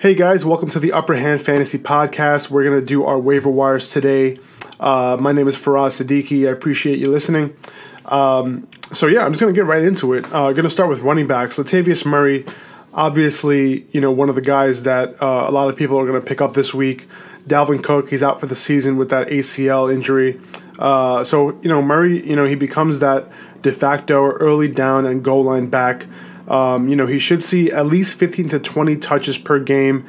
Hey 0.00 0.14
guys, 0.14 0.44
welcome 0.44 0.68
to 0.70 0.78
the 0.78 0.92
Upper 0.92 1.16
Hand 1.16 1.42
Fantasy 1.42 1.76
Podcast. 1.76 2.50
We're 2.50 2.62
going 2.62 2.78
to 2.78 2.86
do 2.86 3.02
our 3.04 3.18
waiver 3.18 3.50
wires 3.50 3.90
today. 3.90 4.36
Uh, 4.78 5.16
my 5.18 5.32
name 5.32 5.48
is 5.48 5.56
Faraz 5.56 6.00
Siddiqi. 6.00 6.46
I 6.46 6.52
appreciate 6.52 7.00
you 7.00 7.10
listening. 7.10 7.56
Um, 8.04 8.68
so 8.92 9.08
yeah, 9.08 9.24
I'm 9.24 9.32
just 9.32 9.40
going 9.40 9.52
to 9.52 9.60
get 9.60 9.66
right 9.66 9.82
into 9.82 10.12
it. 10.12 10.24
Uh, 10.26 10.52
going 10.52 10.62
to 10.62 10.70
start 10.70 10.88
with 10.88 11.00
running 11.00 11.26
backs. 11.26 11.56
Latavius 11.56 12.06
Murray, 12.06 12.46
obviously, 12.94 13.86
you 13.90 14.00
know, 14.00 14.12
one 14.12 14.28
of 14.28 14.36
the 14.36 14.40
guys 14.40 14.84
that 14.84 15.20
uh, 15.20 15.46
a 15.48 15.50
lot 15.50 15.68
of 15.68 15.74
people 15.74 15.98
are 15.98 16.06
going 16.06 16.20
to 16.20 16.24
pick 16.24 16.40
up 16.40 16.54
this 16.54 16.72
week. 16.72 17.08
Dalvin 17.48 17.82
Cook, 17.82 18.10
he's 18.10 18.22
out 18.22 18.38
for 18.38 18.46
the 18.46 18.54
season 18.54 18.98
with 18.98 19.10
that 19.10 19.26
ACL 19.26 19.92
injury. 19.92 20.40
Uh, 20.78 21.24
so 21.24 21.58
you 21.60 21.68
know, 21.68 21.82
Murray, 21.82 22.24
you 22.24 22.36
know, 22.36 22.44
he 22.44 22.54
becomes 22.54 23.00
that 23.00 23.26
de 23.62 23.72
facto 23.72 24.26
early 24.26 24.68
down 24.68 25.06
and 25.06 25.24
goal 25.24 25.42
line 25.42 25.68
back 25.68 26.06
um, 26.48 26.88
you 26.88 26.96
know, 26.96 27.06
he 27.06 27.18
should 27.18 27.42
see 27.42 27.70
at 27.70 27.86
least 27.86 28.18
15 28.18 28.48
to 28.50 28.58
20 28.58 28.96
touches 28.96 29.38
per 29.38 29.60
game. 29.60 30.06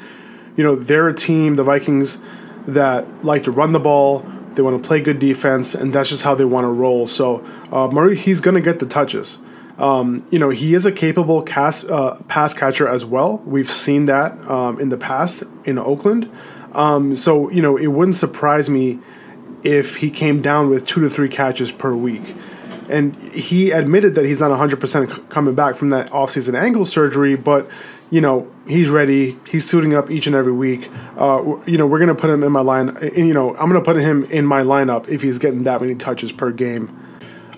You 0.55 0.63
know, 0.63 0.75
they're 0.75 1.07
a 1.07 1.13
team, 1.13 1.55
the 1.55 1.63
Vikings, 1.63 2.21
that 2.67 3.25
like 3.25 3.43
to 3.43 3.51
run 3.51 3.71
the 3.71 3.79
ball. 3.79 4.25
They 4.53 4.61
want 4.61 4.81
to 4.81 4.87
play 4.87 5.01
good 5.01 5.19
defense, 5.19 5.75
and 5.75 5.93
that's 5.93 6.09
just 6.09 6.23
how 6.23 6.35
they 6.35 6.45
want 6.45 6.63
to 6.65 6.69
roll. 6.69 7.05
So 7.05 7.45
uh, 7.71 7.87
Murray, 7.87 8.15
he's 8.15 8.41
going 8.41 8.55
to 8.55 8.61
get 8.61 8.79
the 8.79 8.85
touches. 8.85 9.37
Um, 9.77 10.25
you 10.29 10.39
know, 10.39 10.49
he 10.49 10.75
is 10.75 10.85
a 10.85 10.91
capable 10.91 11.41
cast, 11.41 11.89
uh, 11.89 12.15
pass 12.27 12.53
catcher 12.53 12.87
as 12.87 13.05
well. 13.05 13.41
We've 13.45 13.71
seen 13.71 14.05
that 14.05 14.37
um, 14.49 14.79
in 14.79 14.89
the 14.89 14.97
past 14.97 15.43
in 15.63 15.77
Oakland. 15.77 16.29
Um, 16.73 17.15
so, 17.15 17.49
you 17.49 17.61
know, 17.61 17.77
it 17.77 17.87
wouldn't 17.87 18.15
surprise 18.15 18.69
me 18.69 18.99
if 19.63 19.97
he 19.97 20.09
came 20.09 20.41
down 20.41 20.69
with 20.69 20.85
two 20.85 21.01
to 21.01 21.09
three 21.09 21.29
catches 21.29 21.71
per 21.71 21.95
week 21.95 22.35
and 22.89 23.15
he 23.31 23.71
admitted 23.71 24.15
that 24.15 24.25
he's 24.25 24.39
not 24.39 24.51
100% 24.51 25.29
coming 25.29 25.55
back 25.55 25.75
from 25.75 25.89
that 25.89 26.09
offseason 26.09 26.59
ankle 26.59 26.85
surgery, 26.85 27.35
but 27.35 27.69
you 28.09 28.21
know 28.21 28.51
he's 28.67 28.89
ready. 28.89 29.37
He's 29.47 29.69
suiting 29.69 29.93
up 29.93 30.09
each 30.09 30.27
and 30.27 30.35
every 30.35 30.53
week. 30.53 30.89
Uh, 31.17 31.57
you 31.65 31.77
know 31.77 31.85
we're 31.85 31.99
gonna 31.99 32.15
put 32.15 32.29
him 32.29 32.43
in 32.43 32.51
my 32.51 32.61
line. 32.61 32.97
You 33.15 33.33
know 33.33 33.55
I'm 33.55 33.69
gonna 33.71 33.81
put 33.81 33.97
him 33.97 34.25
in 34.25 34.45
my 34.45 34.61
lineup 34.61 35.07
if 35.07 35.21
he's 35.21 35.37
getting 35.37 35.63
that 35.63 35.81
many 35.81 35.95
touches 35.95 36.31
per 36.31 36.51
game. 36.51 37.05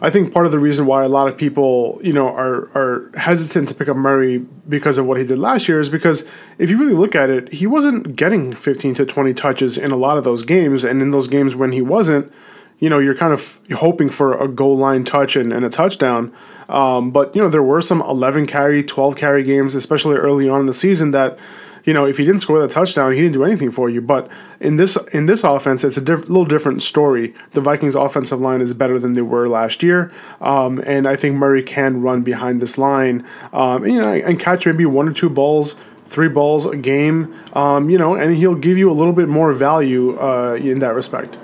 I 0.04 0.10
think 0.10 0.34
part 0.34 0.48
of 0.48 0.52
the 0.52 0.58
reason 0.58 0.88
why 0.88 1.04
a 1.04 1.08
lot 1.08 1.28
of 1.28 1.38
people, 1.38 2.02
you 2.04 2.12
know, 2.12 2.28
are 2.28 2.70
are 2.76 3.12
hesitant 3.16 3.70
to 3.70 3.76
pick 3.76 3.88
up 3.88 3.96
Murray 3.96 4.40
because 4.68 4.98
of 4.98 5.06
what 5.06 5.18
he 5.18 5.26
did 5.26 5.38
last 5.38 5.68
year 5.68 5.80
is 5.80 5.90
because 5.90 6.26
if 6.58 6.72
you 6.72 6.78
really 6.78 6.96
look 6.96 7.16
at 7.16 7.30
it, 7.30 7.54
he 7.54 7.68
wasn't 7.68 8.16
getting 8.16 8.52
15 8.52 8.96
to 8.96 9.06
20 9.06 9.34
touches 9.36 9.78
in 9.78 9.92
a 9.92 9.96
lot 9.96 10.18
of 10.18 10.24
those 10.24 10.42
games, 10.44 10.84
and 10.84 11.04
in 11.04 11.12
those 11.12 11.28
games 11.28 11.56
when 11.56 11.72
he 11.72 11.84
wasn't, 11.84 12.34
you 12.82 12.90
know, 12.90 13.00
you're 13.00 13.16
kind 13.16 13.32
of 13.32 13.62
hoping 13.76 14.10
for 14.10 14.38
a 14.42 14.48
goal 14.48 14.76
line 14.76 15.06
touch 15.06 15.38
and, 15.38 15.54
and 15.54 15.64
a 15.64 15.70
touchdown. 15.70 16.34
Um, 16.68 17.12
but, 17.12 17.34
you 17.36 17.42
know, 17.42 17.48
there 17.48 17.64
were 17.64 17.82
some 17.82 18.02
11 18.02 18.48
carry, 18.48 18.84
12 18.84 19.16
carry 19.16 19.44
games, 19.44 19.76
especially 19.76 20.18
early 20.18 20.50
on 20.50 20.62
in 20.62 20.66
the 20.66 20.74
season 20.74 21.12
that, 21.12 21.38
you 21.84 21.94
know, 21.94 22.06
if 22.06 22.18
he 22.18 22.26
didn't 22.26 22.42
score 22.42 22.60
the 22.60 22.68
touchdown, 22.68 23.14
he 23.14 23.20
didn't 23.20 23.34
do 23.34 23.44
anything 23.44 23.70
for 23.70 23.90
you. 23.90 24.02
But 24.02 24.30
in 24.60 24.78
this 24.78 24.98
in 25.14 25.26
this 25.26 25.44
offense, 25.44 25.84
it's 25.84 25.98
a 25.98 26.02
diff- 26.02 26.28
little 26.30 26.46
different 26.46 26.82
story. 26.82 27.36
The 27.52 27.62
Vikings' 27.62 27.96
offensive 27.96 28.40
line 28.40 28.62
is 28.62 28.74
better 28.74 29.00
than 29.00 29.14
they 29.14 29.22
were 29.22 29.48
last 29.48 29.82
year, 29.84 30.12
um, 30.42 30.80
and 30.86 31.08
I 31.08 31.16
think 31.16 31.36
Murray 31.36 31.64
can 31.64 32.02
run 32.02 32.22
behind 32.22 32.62
this 32.62 32.78
line, 32.78 33.26
um, 33.52 33.84
and, 33.84 33.94
you 33.94 34.00
know, 34.00 34.14
and 34.14 34.40
catch 34.40 34.66
maybe 34.66 34.86
one 34.86 35.10
or 35.10 35.14
two 35.14 35.30
balls, 35.30 35.76
three 36.06 36.30
balls 36.30 36.66
a 36.66 36.78
game, 36.78 37.36
um, 37.54 37.90
you 37.90 37.98
know, 37.98 38.14
and 38.16 38.36
he'll 38.36 38.56
give 38.56 38.78
you 38.78 38.92
a 38.92 38.94
little 38.94 39.14
bit 39.14 39.28
more 39.28 39.52
value 39.52 40.20
uh, 40.20 40.54
in 40.54 40.80
that 40.80 40.94
respect. 40.94 41.38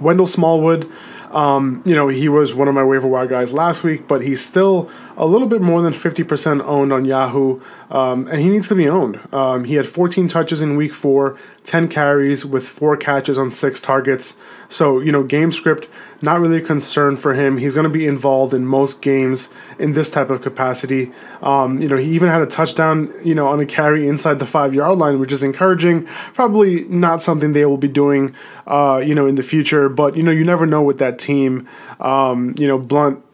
Wendell 0.00 0.26
Smallwood, 0.26 0.90
um, 1.30 1.82
you 1.84 1.94
know, 1.94 2.08
he 2.08 2.28
was 2.28 2.54
one 2.54 2.68
of 2.68 2.74
my 2.74 2.84
waiver 2.84 3.06
wire 3.06 3.26
guys 3.26 3.52
last 3.52 3.84
week, 3.84 4.08
but 4.08 4.22
he's 4.22 4.44
still 4.44 4.90
a 5.18 5.26
little 5.26 5.48
bit 5.48 5.60
more 5.60 5.82
than 5.82 5.92
50% 5.92 6.62
owned 6.62 6.92
on 6.92 7.04
Yahoo, 7.04 7.60
um, 7.90 8.28
and 8.28 8.40
he 8.40 8.48
needs 8.48 8.68
to 8.68 8.76
be 8.76 8.88
owned. 8.88 9.18
Um, 9.34 9.64
he 9.64 9.74
had 9.74 9.86
14 9.86 10.28
touches 10.28 10.62
in 10.62 10.76
week 10.76 10.94
four, 10.94 11.36
10 11.64 11.88
carries 11.88 12.46
with 12.46 12.66
four 12.66 12.96
catches 12.96 13.36
on 13.36 13.50
six 13.50 13.80
targets. 13.80 14.36
So, 14.68 15.00
you 15.00 15.10
know, 15.10 15.24
game 15.24 15.50
script, 15.50 15.88
not 16.22 16.38
really 16.38 16.58
a 16.58 16.60
concern 16.60 17.16
for 17.16 17.34
him. 17.34 17.58
He's 17.58 17.74
going 17.74 17.84
to 17.84 17.90
be 17.90 18.06
involved 18.06 18.54
in 18.54 18.64
most 18.64 19.02
games 19.02 19.48
in 19.78 19.94
this 19.94 20.08
type 20.08 20.30
of 20.30 20.40
capacity. 20.40 21.12
Um, 21.42 21.82
you 21.82 21.88
know, 21.88 21.96
he 21.96 22.10
even 22.12 22.28
had 22.28 22.42
a 22.42 22.46
touchdown, 22.46 23.12
you 23.24 23.34
know, 23.34 23.48
on 23.48 23.58
a 23.58 23.66
carry 23.66 24.06
inside 24.06 24.38
the 24.38 24.46
five 24.46 24.72
yard 24.72 24.98
line, 24.98 25.18
which 25.18 25.32
is 25.32 25.42
encouraging. 25.42 26.06
Probably 26.34 26.84
not 26.84 27.22
something 27.22 27.52
they 27.52 27.64
will 27.64 27.76
be 27.76 27.88
doing, 27.88 28.36
uh, 28.68 29.02
you 29.04 29.16
know, 29.16 29.26
in 29.26 29.34
the 29.34 29.42
future, 29.42 29.88
but, 29.88 30.16
you 30.16 30.22
know, 30.22 30.32
you 30.32 30.44
never 30.44 30.64
know 30.64 30.82
with 30.82 30.98
that 30.98 31.18
team. 31.18 31.68
Um, 31.98 32.54
you 32.58 32.68
know, 32.68 32.78
Blount 32.78 33.24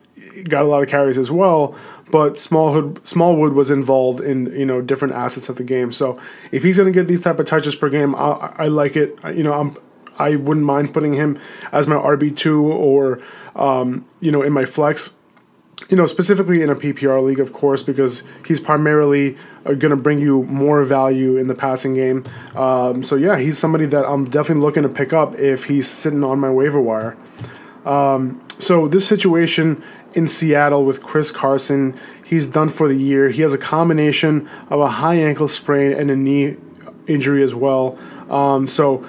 got 0.43 0.65
a 0.65 0.69
lot 0.69 0.83
of 0.83 0.89
carries 0.89 1.19
as 1.19 1.31
well 1.31 1.77
but 2.11 2.39
Smallwood 2.39 3.07
Smallwood 3.07 3.55
was 3.55 3.71
involved 3.71 4.21
in 4.21 4.47
you 4.59 4.67
know 4.67 4.81
different 4.81 5.15
assets 5.15 5.49
of 5.49 5.57
the 5.57 5.65
game. 5.65 5.93
So 5.93 6.21
if 6.53 6.63
he's 6.63 6.77
going 6.77 6.93
to 6.93 6.97
get 6.97 7.09
these 7.09 7.23
type 7.23 7.39
of 7.39 7.47
touches 7.47 7.75
per 7.75 7.89
game, 7.89 8.15
I, 8.15 8.55
I 8.57 8.67
like 8.69 8.97
it. 8.97 9.19
You 9.35 9.43
know, 9.43 9.53
I'm 9.53 9.77
I 10.19 10.37
wouldn't 10.37 10.67
mind 10.67 10.93
putting 10.93 11.15
him 11.15 11.39
as 11.73 11.87
my 11.87 11.97
RB 11.97 12.37
two 12.37 12.63
or 12.67 13.21
um, 13.57 14.05
you 14.21 14.31
know 14.31 14.43
in 14.43 14.53
my 14.53 14.65
flex. 14.65 15.17
You 15.89 15.97
know, 15.97 16.07
specifically 16.07 16.63
in 16.63 16.71
a 16.71 16.77
PPR 16.77 17.23
league, 17.23 17.41
of 17.41 17.53
course, 17.53 17.83
because 17.83 18.23
he's 18.47 18.61
primarily 18.61 19.37
uh, 19.67 19.73
going 19.75 19.91
to 19.91 19.97
bring 19.97 20.21
you 20.21 20.45
more 20.45 20.85
value 20.85 21.37
in 21.37 21.49
the 21.49 21.55
passing 21.55 21.95
game. 21.95 22.25
Um, 22.55 23.03
so 23.03 23.17
yeah, 23.17 23.39
he's 23.39 23.59
somebody 23.59 23.87
that 23.87 24.07
I'm 24.07 24.31
definitely 24.31 24.63
looking 24.63 24.85
to 24.85 24.89
pick 24.89 25.13
up 25.13 25.35
if 25.35 25.65
he's 25.65 25.89
sitting 25.89 26.23
on 26.23 26.39
my 26.39 26.49
waiver 26.49 26.81
wire. 26.81 27.17
Um, 27.85 28.41
so 28.61 28.87
this 28.89 29.07
situation 29.07 29.83
in 30.15 30.27
Seattle 30.27 30.85
with 30.85 31.03
Chris 31.03 31.31
Carson, 31.31 31.99
he's 32.25 32.47
done 32.47 32.71
for 32.71 32.89
the 32.89 32.97
year. 32.97 33.29
He 33.29 33.43
has 33.43 33.53
a 33.53 33.59
combination 33.59 34.49
of 34.71 34.81
a 34.81 34.89
high 34.89 35.17
ankle 35.17 35.49
sprain 35.49 35.93
and 35.93 36.11
a 36.11 36.17
knee 36.17 36.57
injury 37.07 37.43
as 37.43 37.55
well. 37.55 37.99
Um, 38.31 38.67
so 38.67 39.05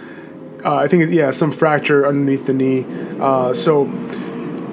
uh, 0.64 0.76
I 0.76 0.88
think 0.88 1.12
yeah, 1.12 1.32
some 1.32 1.52
fracture 1.52 2.08
underneath 2.08 2.46
the 2.46 2.54
knee. 2.54 2.86
Uh, 3.20 3.54
so 3.54 3.86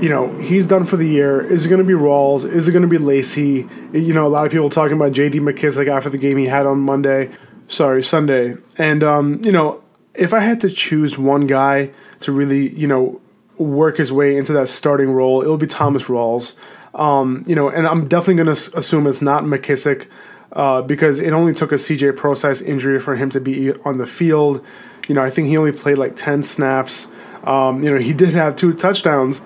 you 0.00 0.08
know 0.08 0.36
he's 0.38 0.66
done 0.66 0.84
for 0.84 0.96
the 0.96 1.06
year. 1.06 1.40
Is 1.40 1.66
it 1.66 1.68
going 1.68 1.80
to 1.80 1.86
be 1.86 1.94
Rawls? 1.94 2.50
Is 2.50 2.68
it 2.68 2.72
going 2.72 2.82
to 2.82 2.88
be 2.88 2.98
Lacy? 2.98 3.68
You 3.92 4.12
know, 4.12 4.26
a 4.26 4.28
lot 4.28 4.46
of 4.46 4.52
people 4.52 4.70
talking 4.70 4.96
about 4.96 5.12
J.D. 5.12 5.38
McKissic 5.40 5.88
after 5.88 6.10
the 6.10 6.18
game 6.18 6.38
he 6.38 6.46
had 6.46 6.66
on 6.66 6.80
Monday. 6.80 7.30
Sorry, 7.68 8.02
Sunday. 8.02 8.56
And 8.78 9.02
um, 9.02 9.40
you 9.44 9.52
know, 9.52 9.82
if 10.14 10.34
I 10.34 10.40
had 10.40 10.60
to 10.62 10.70
choose 10.70 11.16
one 11.16 11.46
guy 11.46 11.92
to 12.20 12.32
really 12.32 12.68
you 12.74 12.86
know 12.86 13.20
work 13.58 13.96
his 13.96 14.12
way 14.12 14.36
into 14.36 14.52
that 14.54 14.68
starting 14.68 15.10
role, 15.10 15.42
it'll 15.42 15.56
be 15.56 15.66
Thomas 15.66 16.04
Rawls. 16.04 16.56
Um, 16.94 17.44
you 17.46 17.54
know, 17.54 17.68
and 17.68 17.86
I'm 17.86 18.08
definitely 18.08 18.42
going 18.42 18.54
to 18.54 18.78
assume 18.78 19.06
it's 19.06 19.22
not 19.22 19.44
McKissic 19.44 20.08
uh, 20.52 20.82
because 20.82 21.20
it 21.20 21.32
only 21.32 21.54
took 21.54 21.72
a 21.72 21.76
CJ 21.76 22.16
Prosise 22.16 22.60
injury 22.60 23.00
for 23.00 23.16
him 23.16 23.30
to 23.30 23.40
be 23.40 23.72
on 23.84 23.98
the 23.98 24.06
field. 24.06 24.64
You 25.08 25.14
know, 25.14 25.22
I 25.22 25.30
think 25.30 25.48
he 25.48 25.56
only 25.56 25.72
played 25.72 25.98
like 25.98 26.16
10 26.16 26.42
snaps. 26.42 27.10
Um, 27.44 27.82
you 27.82 27.90
know, 27.90 27.98
he 27.98 28.12
did 28.24 28.32
have 28.34 28.56
two 28.56 28.74
touchdowns, 28.74 29.42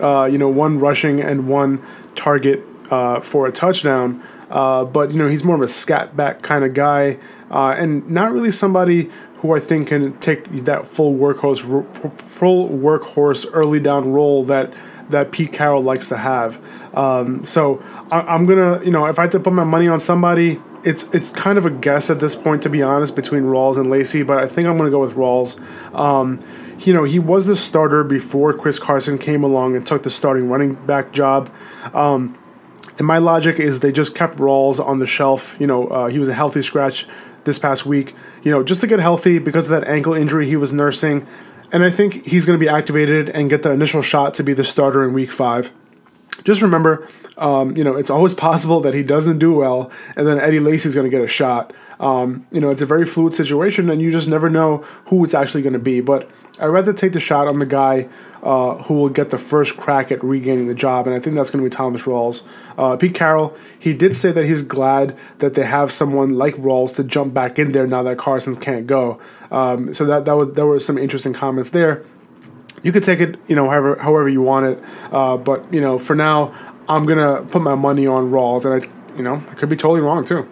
uh, 0.00 0.28
you 0.30 0.38
know, 0.38 0.48
one 0.48 0.78
rushing 0.78 1.20
and 1.20 1.48
one 1.48 1.84
target 2.14 2.62
uh, 2.90 3.20
for 3.20 3.46
a 3.46 3.52
touchdown. 3.52 4.22
Uh, 4.50 4.84
but, 4.84 5.12
you 5.12 5.18
know, 5.18 5.28
he's 5.28 5.44
more 5.44 5.54
of 5.54 5.62
a 5.62 5.68
scat 5.68 6.16
back 6.16 6.42
kind 6.42 6.64
of 6.64 6.74
guy 6.74 7.18
uh, 7.50 7.74
and 7.78 8.08
not 8.10 8.32
really 8.32 8.50
somebody 8.50 9.10
who 9.40 9.54
I 9.54 9.60
think 9.60 9.88
can 9.88 10.18
take 10.18 10.64
that 10.64 10.86
full 10.86 11.14
workhorse, 11.14 11.60
full 12.20 12.68
workhorse 12.68 13.46
early 13.52 13.80
down 13.80 14.12
role 14.12 14.44
that 14.44 14.72
that 15.08 15.32
Pete 15.32 15.52
Carroll 15.52 15.82
likes 15.82 16.08
to 16.08 16.16
have. 16.16 16.62
Um, 16.94 17.44
so 17.44 17.82
I, 18.10 18.34
am 18.34 18.46
gonna, 18.46 18.82
you 18.84 18.90
know, 18.90 19.06
if 19.06 19.18
I 19.18 19.22
had 19.22 19.32
to 19.32 19.40
put 19.40 19.52
my 19.52 19.64
money 19.64 19.88
on 19.88 19.98
somebody, 19.98 20.60
it's 20.84 21.04
it's 21.14 21.30
kind 21.30 21.58
of 21.58 21.66
a 21.66 21.70
guess 21.70 22.10
at 22.10 22.20
this 22.20 22.36
point, 22.36 22.62
to 22.62 22.70
be 22.70 22.82
honest, 22.82 23.16
between 23.16 23.44
Rawls 23.44 23.76
and 23.76 23.90
Lacy. 23.90 24.22
But 24.22 24.38
I 24.38 24.46
think 24.46 24.68
I'm 24.68 24.76
gonna 24.76 24.90
go 24.90 25.00
with 25.00 25.14
Rawls. 25.14 25.58
Um, 25.94 26.40
you 26.80 26.92
know, 26.92 27.04
he 27.04 27.18
was 27.18 27.46
the 27.46 27.56
starter 27.56 28.04
before 28.04 28.52
Chris 28.54 28.78
Carson 28.78 29.18
came 29.18 29.42
along 29.42 29.76
and 29.76 29.86
took 29.86 30.02
the 30.02 30.10
starting 30.10 30.48
running 30.48 30.74
back 30.74 31.12
job. 31.12 31.50
Um, 31.94 32.38
and 32.98 33.06
my 33.06 33.18
logic 33.18 33.58
is 33.58 33.80
they 33.80 33.92
just 33.92 34.14
kept 34.14 34.36
Rawls 34.36 34.84
on 34.84 34.98
the 34.98 35.06
shelf. 35.06 35.56
You 35.58 35.66
know, 35.66 35.86
uh, 35.88 36.06
he 36.08 36.18
was 36.18 36.28
a 36.28 36.34
healthy 36.34 36.62
scratch 36.62 37.06
this 37.44 37.58
past 37.58 37.86
week. 37.86 38.14
You 38.42 38.50
know, 38.50 38.62
just 38.62 38.80
to 38.80 38.86
get 38.86 39.00
healthy 39.00 39.38
because 39.38 39.70
of 39.70 39.80
that 39.80 39.88
ankle 39.88 40.14
injury 40.14 40.46
he 40.46 40.56
was 40.56 40.72
nursing. 40.72 41.26
And 41.72 41.84
I 41.84 41.90
think 41.90 42.26
he's 42.26 42.46
going 42.46 42.58
to 42.58 42.64
be 42.64 42.68
activated 42.68 43.28
and 43.28 43.48
get 43.48 43.62
the 43.62 43.70
initial 43.70 44.02
shot 44.02 44.34
to 44.34 44.42
be 44.42 44.54
the 44.54 44.64
starter 44.64 45.04
in 45.04 45.12
week 45.12 45.30
five 45.30 45.72
just 46.44 46.62
remember, 46.62 47.08
um, 47.38 47.76
you 47.76 47.84
know, 47.84 47.96
it's 47.96 48.10
always 48.10 48.34
possible 48.50 48.80
that 48.80 48.94
he 48.94 49.02
doesn't 49.02 49.38
do 49.38 49.52
well, 49.52 49.90
and 50.16 50.26
then 50.26 50.38
Eddie 50.38 50.60
Lacy's 50.60 50.94
going 50.94 51.10
to 51.10 51.16
get 51.16 51.22
a 51.22 51.28
shot. 51.28 51.72
Um, 51.98 52.46
you 52.50 52.60
know, 52.60 52.70
it's 52.70 52.80
a 52.80 52.86
very 52.86 53.04
fluid 53.04 53.34
situation, 53.34 53.90
and 53.90 54.00
you 54.00 54.10
just 54.10 54.28
never 54.28 54.48
know 54.48 54.78
who 55.06 55.22
it's 55.24 55.34
actually 55.34 55.62
going 55.62 55.74
to 55.74 55.78
be. 55.78 56.00
But 56.00 56.30
I'd 56.58 56.66
rather 56.66 56.92
take 56.92 57.12
the 57.12 57.20
shot 57.20 57.46
on 57.46 57.58
the 57.58 57.66
guy 57.66 58.08
uh, 58.42 58.76
who 58.84 58.94
will 58.94 59.10
get 59.10 59.28
the 59.28 59.38
first 59.38 59.76
crack 59.76 60.10
at 60.10 60.24
regaining 60.24 60.66
the 60.66 60.74
job, 60.74 61.06
and 61.06 61.14
I 61.14 61.20
think 61.20 61.36
that's 61.36 61.50
going 61.50 61.62
to 61.62 61.68
be 61.68 61.74
Thomas 61.74 62.02
Rawls. 62.02 62.44
Uh, 62.80 62.96
Pete 62.96 63.14
Carroll, 63.14 63.56
he 63.78 63.92
did 63.92 64.16
say 64.16 64.32
that 64.32 64.46
he's 64.46 64.62
glad 64.62 65.16
that 65.38 65.54
they 65.54 65.64
have 65.64 65.92
someone 65.92 66.30
like 66.30 66.54
Rawls 66.54 66.96
to 66.96 67.04
jump 67.04 67.34
back 67.34 67.58
in 67.58 67.72
there 67.72 67.86
now 67.86 68.02
that 68.04 68.16
Carson's 68.16 68.58
can't 68.58 68.86
go. 68.86 69.20
Um, 69.50 69.92
so 69.92 70.06
that 70.06 70.24
that 70.24 70.36
was 70.36 70.54
there 70.54 70.66
were 70.66 70.80
some 70.80 70.96
interesting 70.96 71.32
comments 71.32 71.70
there 71.70 72.04
you 72.82 72.92
could 72.92 73.04
take 73.04 73.20
it, 73.20 73.36
you 73.46 73.56
know, 73.56 73.66
however 73.66 73.96
however 73.96 74.28
you 74.28 74.42
want 74.42 74.66
it. 74.66 74.84
Uh, 75.12 75.36
but 75.36 75.72
you 75.72 75.80
know, 75.80 75.98
for 75.98 76.14
now, 76.14 76.54
I'm 76.88 77.06
gonna 77.06 77.42
put 77.42 77.62
my 77.62 77.74
money 77.74 78.06
on 78.06 78.30
Rawls, 78.30 78.64
and 78.64 78.82
I, 78.82 79.16
you 79.16 79.22
know, 79.22 79.42
I 79.50 79.54
could 79.54 79.68
be 79.68 79.76
totally 79.76 80.00
wrong 80.00 80.24
too. 80.24 80.48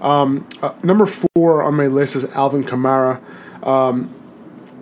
Um, 0.00 0.48
uh, 0.62 0.74
number 0.82 1.06
four 1.06 1.62
on 1.62 1.74
my 1.74 1.88
list 1.88 2.14
is 2.16 2.24
Alvin 2.26 2.62
Kamara. 2.62 3.20
Um, 3.66 4.14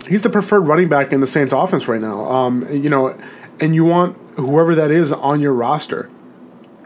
he's 0.07 0.21
the 0.21 0.29
preferred 0.29 0.61
running 0.61 0.89
back 0.89 1.11
in 1.11 1.19
the 1.19 1.27
Saints 1.27 1.53
offense 1.53 1.87
right 1.87 2.01
now. 2.01 2.25
Um, 2.25 2.67
you 2.71 2.89
know, 2.89 3.19
and 3.59 3.73
you 3.73 3.85
want 3.85 4.17
whoever 4.35 4.75
that 4.75 4.91
is 4.91 5.11
on 5.11 5.41
your 5.41 5.53
roster. 5.53 6.09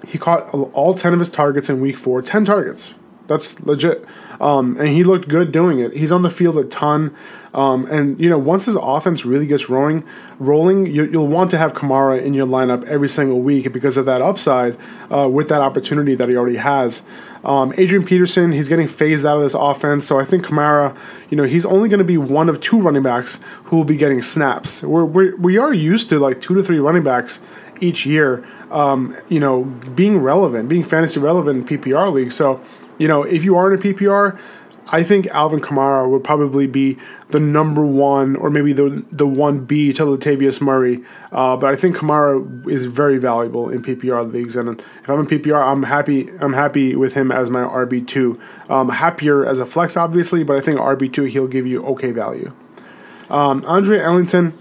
He 0.07 0.18
caught 0.18 0.53
all 0.53 0.94
10 0.94 1.13
of 1.13 1.19
his 1.19 1.30
targets 1.30 1.69
in 1.69 1.80
week 1.80 1.98
four, 1.98 2.21
10 2.21 2.45
targets. 2.45 2.94
That's 3.27 3.59
legit. 3.62 4.06
Um, 4.42 4.77
and 4.77 4.89
he 4.89 5.03
looked 5.03 5.30
good 5.30 5.51
doing 5.51 5.80
it. 5.80 5.94
He's 5.94 6.12
on 6.12 6.21
the 6.21 6.30
field 6.30 6.57
a 6.57 6.63
ton. 6.65 7.15
Um, 7.53 7.86
and, 7.86 8.19
you 8.19 8.30
know, 8.30 8.38
once 8.38 8.65
his 8.65 8.75
offense 8.75 9.25
really 9.25 9.45
gets 9.45 9.69
rolling, 9.69 10.03
rolling 10.39 10.88
you, 10.88 11.09
will 11.12 11.27
want 11.27 11.51
to 11.51 11.57
have 11.57 11.74
Kamara 11.74 12.21
in 12.21 12.33
your 12.33 12.48
lineup 12.48 12.83
every 12.86 13.09
single 13.09 13.42
week 13.42 13.71
because 13.71 13.98
of 13.98 14.06
that 14.06 14.21
upside 14.21 14.77
uh, 15.13 15.27
with 15.30 15.50
that 15.50 15.62
opportunity 15.62 16.15
that 16.15 16.30
he 16.30 16.36
already 16.36 16.57
has. 16.57 17.03
Um, 17.44 17.74
Adrian 17.77 18.06
Peterson, 18.06 18.51
he's 18.51 18.69
getting 18.69 18.88
phased 18.88 19.25
out 19.25 19.38
of 19.38 19.44
this 19.44 19.56
offense, 19.56 20.06
so 20.06 20.19
I 20.19 20.25
think 20.25 20.45
Kamara, 20.45 20.95
you 21.30 21.38
know, 21.38 21.44
he's 21.44 21.65
only 21.65 21.89
going 21.89 22.00
to 22.00 22.06
be 22.06 22.18
one 22.18 22.50
of 22.50 22.62
two 22.62 22.80
running 22.80 23.03
backs 23.03 23.39
who 23.63 23.77
will 23.77 23.83
be 23.83 23.98
getting 23.98 24.21
snaps. 24.21 24.83
We're, 24.83 25.06
we're, 25.06 25.36
we 25.38 25.57
are 25.57 25.74
used 25.74 26.09
to 26.09 26.19
like 26.19 26.39
two 26.39 26.53
to 26.56 26.63
three 26.63 26.80
running 26.80 27.03
backs 27.03 27.42
each 27.80 28.06
year, 28.06 28.48
um, 28.71 29.15
you 29.29 29.39
know, 29.39 29.63
being 29.95 30.18
relevant, 30.19 30.69
being 30.69 30.83
fantasy 30.83 31.19
relevant 31.19 31.69
in 31.69 31.77
PPR 31.79 32.12
league. 32.12 32.31
So, 32.31 32.62
you 32.97 33.07
know, 33.07 33.23
if 33.23 33.44
you 33.44 33.56
are 33.56 33.71
in 33.71 33.79
a 33.79 33.81
PPR, 33.81 34.39
I 34.88 35.03
think 35.03 35.27
Alvin 35.27 35.62
Kamara 35.62 36.09
would 36.09 36.23
probably 36.23 36.68
be 36.68 36.97
the 37.29 37.39
number 37.39 37.85
one, 37.85 38.35
or 38.35 38.50
maybe 38.50 38.73
the 38.73 39.06
the 39.09 39.25
one 39.25 39.63
B 39.63 39.94
to 39.94 40.03
Latavius 40.03 40.59
Murray. 40.59 41.03
Uh, 41.31 41.56
but 41.56 41.71
I 41.71 41.77
think 41.77 41.95
Kamara 41.95 42.68
is 42.69 42.85
very 42.85 43.18
valuable 43.18 43.69
in 43.69 43.81
PPR 43.81 44.31
leagues, 44.31 44.57
and 44.57 44.79
if 44.79 45.09
I'm 45.09 45.21
in 45.21 45.27
PPR, 45.27 45.65
I'm 45.65 45.83
happy. 45.83 46.29
I'm 46.39 46.51
happy 46.51 46.95
with 46.95 47.13
him 47.13 47.31
as 47.31 47.50
my 47.50 47.62
RB 47.62 48.06
two. 48.06 48.39
Um, 48.69 48.89
happier 48.89 49.45
as 49.45 49.59
a 49.59 49.65
flex, 49.65 49.95
obviously, 49.95 50.44
but 50.44 50.57
I 50.57 50.62
think 50.62 50.77
RB 50.77 51.12
two 51.12 51.24
he'll 51.24 51.47
give 51.47 51.65
you 51.65 51.85
okay 51.85 52.12
value. 52.12 52.51
Um, 53.29 53.63
Andre 53.65 54.01
Ellington, 54.01 54.53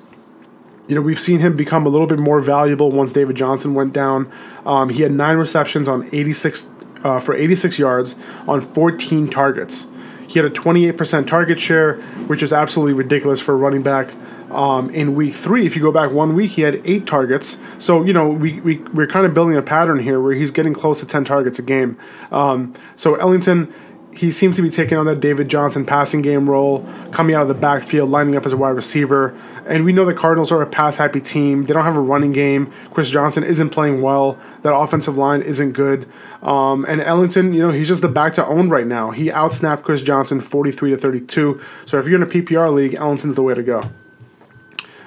you 0.90 0.96
know, 0.96 1.02
we've 1.02 1.20
seen 1.20 1.38
him 1.38 1.56
become 1.56 1.86
a 1.86 1.88
little 1.88 2.08
bit 2.08 2.18
more 2.18 2.40
valuable 2.40 2.90
once 2.90 3.12
David 3.12 3.36
Johnson 3.36 3.74
went 3.74 3.92
down. 3.92 4.30
Um, 4.66 4.88
he 4.88 5.02
had 5.02 5.12
nine 5.12 5.36
receptions 5.36 5.88
on 5.88 6.08
86 6.12 6.68
uh, 7.04 7.20
for 7.20 7.32
86 7.32 7.78
yards 7.78 8.16
on 8.48 8.60
14 8.60 9.30
targets. 9.30 9.86
He 10.26 10.40
had 10.40 10.46
a 10.46 10.50
28% 10.50 11.28
target 11.28 11.60
share, 11.60 12.00
which 12.26 12.42
is 12.42 12.52
absolutely 12.52 12.94
ridiculous 12.94 13.40
for 13.40 13.52
a 13.52 13.56
running 13.56 13.82
back. 13.82 14.12
Um, 14.50 14.90
in 14.90 15.14
week 15.14 15.34
three, 15.34 15.64
if 15.64 15.76
you 15.76 15.82
go 15.82 15.92
back 15.92 16.10
one 16.10 16.34
week, 16.34 16.50
he 16.50 16.62
had 16.62 16.82
eight 16.84 17.06
targets. 17.06 17.60
So, 17.78 18.02
you 18.02 18.12
know, 18.12 18.28
we, 18.28 18.60
we, 18.60 18.78
we're 18.78 19.06
kind 19.06 19.24
of 19.24 19.32
building 19.32 19.56
a 19.56 19.62
pattern 19.62 20.00
here 20.00 20.20
where 20.20 20.32
he's 20.32 20.50
getting 20.50 20.74
close 20.74 20.98
to 20.98 21.06
10 21.06 21.24
targets 21.24 21.60
a 21.60 21.62
game. 21.62 21.96
Um, 22.32 22.74
so, 22.96 23.14
Ellington, 23.14 23.72
he 24.12 24.30
seems 24.30 24.56
to 24.56 24.62
be 24.62 24.70
taking 24.70 24.98
on 24.98 25.06
that 25.06 25.20
David 25.20 25.48
Johnson 25.48 25.86
passing 25.86 26.20
game 26.20 26.48
role, 26.48 26.86
coming 27.12 27.34
out 27.34 27.42
of 27.42 27.48
the 27.48 27.54
backfield, 27.54 28.10
lining 28.10 28.36
up 28.36 28.44
as 28.44 28.52
a 28.52 28.56
wide 28.56 28.70
receiver. 28.70 29.38
And 29.66 29.84
we 29.84 29.92
know 29.92 30.04
the 30.04 30.14
Cardinals 30.14 30.50
are 30.50 30.60
a 30.62 30.66
pass 30.66 30.96
happy 30.96 31.20
team. 31.20 31.64
They 31.64 31.74
don't 31.74 31.84
have 31.84 31.96
a 31.96 32.00
running 32.00 32.32
game. 32.32 32.72
Chris 32.92 33.08
Johnson 33.08 33.44
isn't 33.44 33.70
playing 33.70 34.02
well. 34.02 34.38
That 34.62 34.74
offensive 34.74 35.16
line 35.16 35.42
isn't 35.42 35.72
good. 35.72 36.08
Um, 36.42 36.84
and 36.86 37.00
Ellington, 37.00 37.52
you 37.52 37.60
know, 37.62 37.70
he's 37.70 37.88
just 37.88 38.02
the 38.02 38.08
back 38.08 38.34
to 38.34 38.46
own 38.46 38.68
right 38.68 38.86
now. 38.86 39.10
He 39.10 39.26
outsnapped 39.26 39.82
Chris 39.82 40.02
Johnson 40.02 40.40
43 40.40 40.90
to 40.90 40.96
32. 40.98 41.60
So 41.84 41.98
if 41.98 42.06
you're 42.06 42.16
in 42.16 42.22
a 42.22 42.26
PPR 42.26 42.72
league, 42.72 42.94
Ellington's 42.94 43.36
the 43.36 43.42
way 43.42 43.54
to 43.54 43.62
go. 43.62 43.82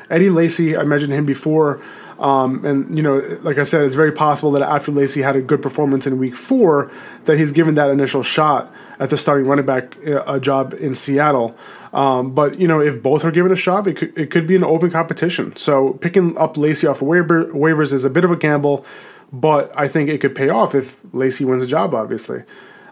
Eddie 0.10 0.30
Lacy, 0.30 0.78
I 0.78 0.84
mentioned 0.84 1.14
him 1.14 1.26
before. 1.26 1.82
Um, 2.24 2.64
and 2.64 2.96
you 2.96 3.04
know, 3.04 3.18
like 3.42 3.58
I 3.58 3.64
said, 3.64 3.84
it's 3.84 3.96
very 3.96 4.14
possible 4.14 4.52
that 4.52 4.62
after 4.62 4.94
Lacy 4.94 5.22
had 5.22 5.36
a 5.36 5.42
good 5.42 5.62
performance 5.62 6.08
in 6.08 6.18
Week 6.18 6.34
Four, 6.34 6.90
that 7.26 7.38
he's 7.38 7.52
given 7.52 7.76
that 7.76 7.90
initial 7.90 8.24
shot 8.24 8.74
at 8.98 9.10
the 9.10 9.18
starting 9.18 9.46
running 9.46 9.66
back 9.66 9.98
uh, 10.08 10.40
job 10.40 10.74
in 10.74 10.96
Seattle. 10.96 11.54
Um, 11.92 12.34
but 12.34 12.58
you 12.58 12.68
know, 12.68 12.80
if 12.80 13.04
both 13.04 13.26
are 13.26 13.32
given 13.32 13.52
a 13.52 13.58
shot, 13.58 13.88
it 13.88 13.98
could, 13.98 14.18
it 14.18 14.32
could 14.32 14.48
be 14.48 14.56
an 14.56 14.64
open 14.64 14.90
competition. 14.90 15.54
So 15.58 15.94
picking 15.96 16.38
up 16.38 16.56
Lacy 16.56 16.88
off 16.88 17.02
of 17.02 17.10
waiver, 17.10 17.48
waivers 17.48 17.92
is 17.92 18.06
a 18.06 18.10
bit 18.10 18.24
of 18.24 18.32
a 18.32 18.38
gamble, 18.38 18.86
but 19.34 19.78
I 19.78 19.90
think 19.90 20.10
it 20.10 20.22
could 20.22 20.34
pay 20.34 20.48
off 20.48 20.76
if 20.76 20.96
Lacy 21.12 21.44
wins 21.44 21.62
a 21.62 21.68
job. 21.68 21.94
Obviously, 21.94 22.44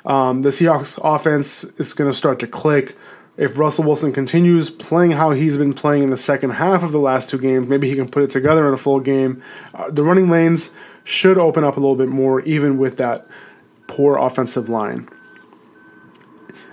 um, 0.06 0.42
the 0.42 0.50
Seahawks 0.50 1.00
offense 1.02 1.64
is 1.78 1.94
going 1.94 2.12
to 2.12 2.18
start 2.18 2.40
to 2.40 2.48
click 2.48 2.98
if 3.38 3.58
Russell 3.58 3.86
Wilson 3.86 4.12
continues 4.12 4.70
playing 4.70 5.12
how 5.12 5.32
he's 5.32 5.58
been 5.58 5.74
playing 5.74 6.04
in 6.04 6.10
the 6.10 6.18
second 6.18 6.52
half 6.52 6.84
of 6.84 6.92
the 6.92 7.00
last 7.00 7.30
two 7.30 7.38
games, 7.38 7.68
maybe 7.68 7.90
he 7.90 7.96
can 7.96 8.10
put 8.10 8.24
it 8.24 8.30
together 8.30 8.68
in 8.68 8.74
a 8.74 8.78
full 8.78 9.00
game. 9.00 9.42
Uh, 9.74 9.90
the 9.90 10.04
running 10.04 10.30
lanes 10.30 10.72
should 11.04 11.38
open 11.38 11.64
up 11.64 11.78
a 11.78 11.80
little 11.80 11.96
bit 11.96 12.10
more, 12.10 12.42
even 12.42 12.78
with 12.78 12.98
that 12.98 13.28
poor 13.88 14.18
offensive 14.18 14.70
line. 14.70 15.08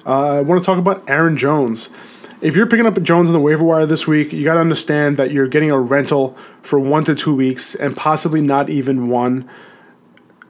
Uh, 0.05 0.37
I 0.37 0.41
want 0.41 0.63
to 0.63 0.67
talk 0.67 0.79
about 0.79 1.09
Aaron 1.09 1.37
Jones. 1.37 1.91
If 2.41 2.55
you're 2.55 2.67
picking 2.67 2.87
up 2.87 3.01
Jones 3.03 3.29
on 3.29 3.33
the 3.33 3.41
waiver 3.41 3.65
wire 3.65 3.87
this 3.87 4.07
week, 4.07 4.33
you 4.33 4.45
got 4.45 4.55
to 4.55 4.61
understand 4.61 5.17
that 5.17 5.33
you're 5.33 5.49
getting 5.49 5.71
a 5.71 5.79
rental 5.79 6.37
for 6.63 6.79
one 6.79 7.05
to 7.05 7.15
two 7.15 7.35
weeks 7.35 7.75
and 7.75 7.97
possibly 7.97 8.41
not 8.41 8.71
even 8.71 9.09
one. 9.09 9.49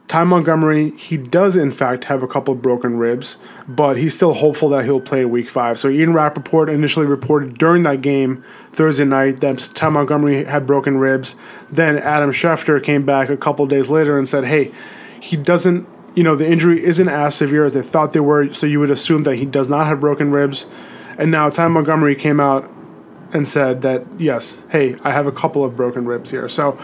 Ty 0.08 0.24
Montgomery, 0.24 0.92
he 0.92 1.18
does 1.18 1.54
in 1.54 1.70
fact 1.70 2.04
have 2.04 2.22
a 2.22 2.26
couple 2.26 2.54
of 2.54 2.62
broken 2.62 2.96
ribs, 2.96 3.36
but 3.68 3.98
he's 3.98 4.14
still 4.14 4.32
hopeful 4.32 4.70
that 4.70 4.86
he'll 4.86 5.02
play 5.02 5.26
week 5.26 5.50
five. 5.50 5.78
So 5.78 5.90
Ian 5.90 6.14
Rapoport 6.14 6.70
initially 6.70 7.04
reported 7.04 7.58
during 7.58 7.82
that 7.82 8.00
game 8.00 8.42
Thursday 8.70 9.04
night 9.04 9.40
that 9.42 9.58
Ty 9.74 9.90
Montgomery 9.90 10.44
had 10.44 10.66
broken 10.66 10.96
ribs. 10.96 11.36
Then 11.70 11.98
Adam 11.98 12.32
Schefter 12.32 12.82
came 12.82 13.04
back 13.04 13.28
a 13.28 13.36
couple 13.36 13.66
days 13.66 13.90
later 13.90 14.16
and 14.16 14.26
said, 14.26 14.44
hey, 14.44 14.72
he 15.20 15.36
doesn't, 15.36 15.86
you 16.14 16.22
know, 16.22 16.36
the 16.36 16.50
injury 16.50 16.82
isn't 16.82 17.08
as 17.08 17.34
severe 17.34 17.66
as 17.66 17.74
they 17.74 17.82
thought 17.82 18.14
they 18.14 18.20
were, 18.20 18.52
so 18.54 18.66
you 18.66 18.80
would 18.80 18.90
assume 18.90 19.24
that 19.24 19.36
he 19.36 19.44
does 19.44 19.68
not 19.68 19.86
have 19.86 20.00
broken 20.00 20.30
ribs. 20.30 20.66
And 21.18 21.30
now 21.30 21.50
Ty 21.50 21.68
Montgomery 21.68 22.14
came 22.14 22.40
out 22.40 22.70
and 23.34 23.46
said 23.46 23.82
that, 23.82 24.06
yes, 24.18 24.56
hey, 24.70 24.96
I 25.04 25.12
have 25.12 25.26
a 25.26 25.32
couple 25.32 25.64
of 25.64 25.76
broken 25.76 26.06
ribs 26.06 26.30
here. 26.30 26.48
So 26.48 26.78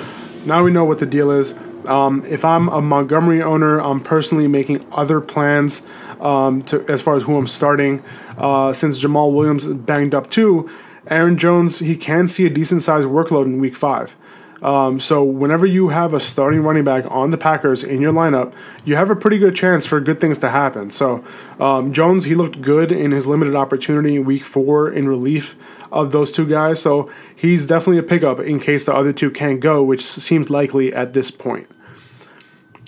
now 0.46 0.62
we 0.62 0.70
know 0.70 0.84
what 0.84 0.98
the 0.98 1.06
deal 1.06 1.30
is. 1.30 1.56
Um, 1.86 2.24
if 2.26 2.44
I'm 2.44 2.68
a 2.68 2.80
Montgomery 2.80 3.42
owner, 3.42 3.80
I'm 3.80 4.00
personally 4.00 4.48
making 4.48 4.84
other 4.92 5.20
plans 5.20 5.86
um, 6.20 6.62
to 6.64 6.86
as 6.88 7.02
far 7.02 7.14
as 7.14 7.24
who 7.24 7.36
I'm 7.36 7.46
starting. 7.46 8.02
Uh, 8.38 8.72
since 8.72 9.02
Jamaal 9.02 9.34
Williams 9.34 9.66
banged 9.66 10.14
up 10.14 10.30
too, 10.30 10.70
Aaron 11.08 11.36
Jones 11.36 11.78
he 11.78 11.96
can 11.96 12.28
see 12.28 12.46
a 12.46 12.50
decent 12.50 12.82
sized 12.82 13.06
workload 13.06 13.44
in 13.44 13.60
Week 13.60 13.76
Five. 13.76 14.16
Um, 14.62 14.98
so 14.98 15.22
whenever 15.22 15.66
you 15.66 15.88
have 15.88 16.14
a 16.14 16.20
starting 16.20 16.62
running 16.62 16.84
back 16.84 17.04
on 17.10 17.30
the 17.30 17.36
Packers 17.36 17.84
in 17.84 18.00
your 18.00 18.14
lineup, 18.14 18.54
you 18.86 18.96
have 18.96 19.10
a 19.10 19.16
pretty 19.16 19.36
good 19.36 19.54
chance 19.54 19.84
for 19.84 20.00
good 20.00 20.20
things 20.20 20.38
to 20.38 20.48
happen. 20.48 20.88
So 20.88 21.22
um, 21.60 21.92
Jones 21.92 22.24
he 22.24 22.34
looked 22.34 22.62
good 22.62 22.90
in 22.90 23.10
his 23.10 23.26
limited 23.26 23.54
opportunity 23.54 24.16
in 24.16 24.24
Week 24.24 24.42
Four 24.42 24.90
in 24.90 25.06
relief 25.06 25.56
of 25.94 26.10
those 26.10 26.32
two 26.32 26.46
guys. 26.46 26.82
So 26.82 27.10
he's 27.34 27.66
definitely 27.66 27.98
a 27.98 28.02
pickup 28.02 28.40
in 28.40 28.60
case 28.60 28.84
the 28.84 28.94
other 28.94 29.12
two 29.12 29.30
can't 29.30 29.60
go, 29.60 29.82
which 29.82 30.04
seems 30.04 30.50
likely 30.50 30.92
at 30.92 31.12
this 31.12 31.30
point. 31.30 31.70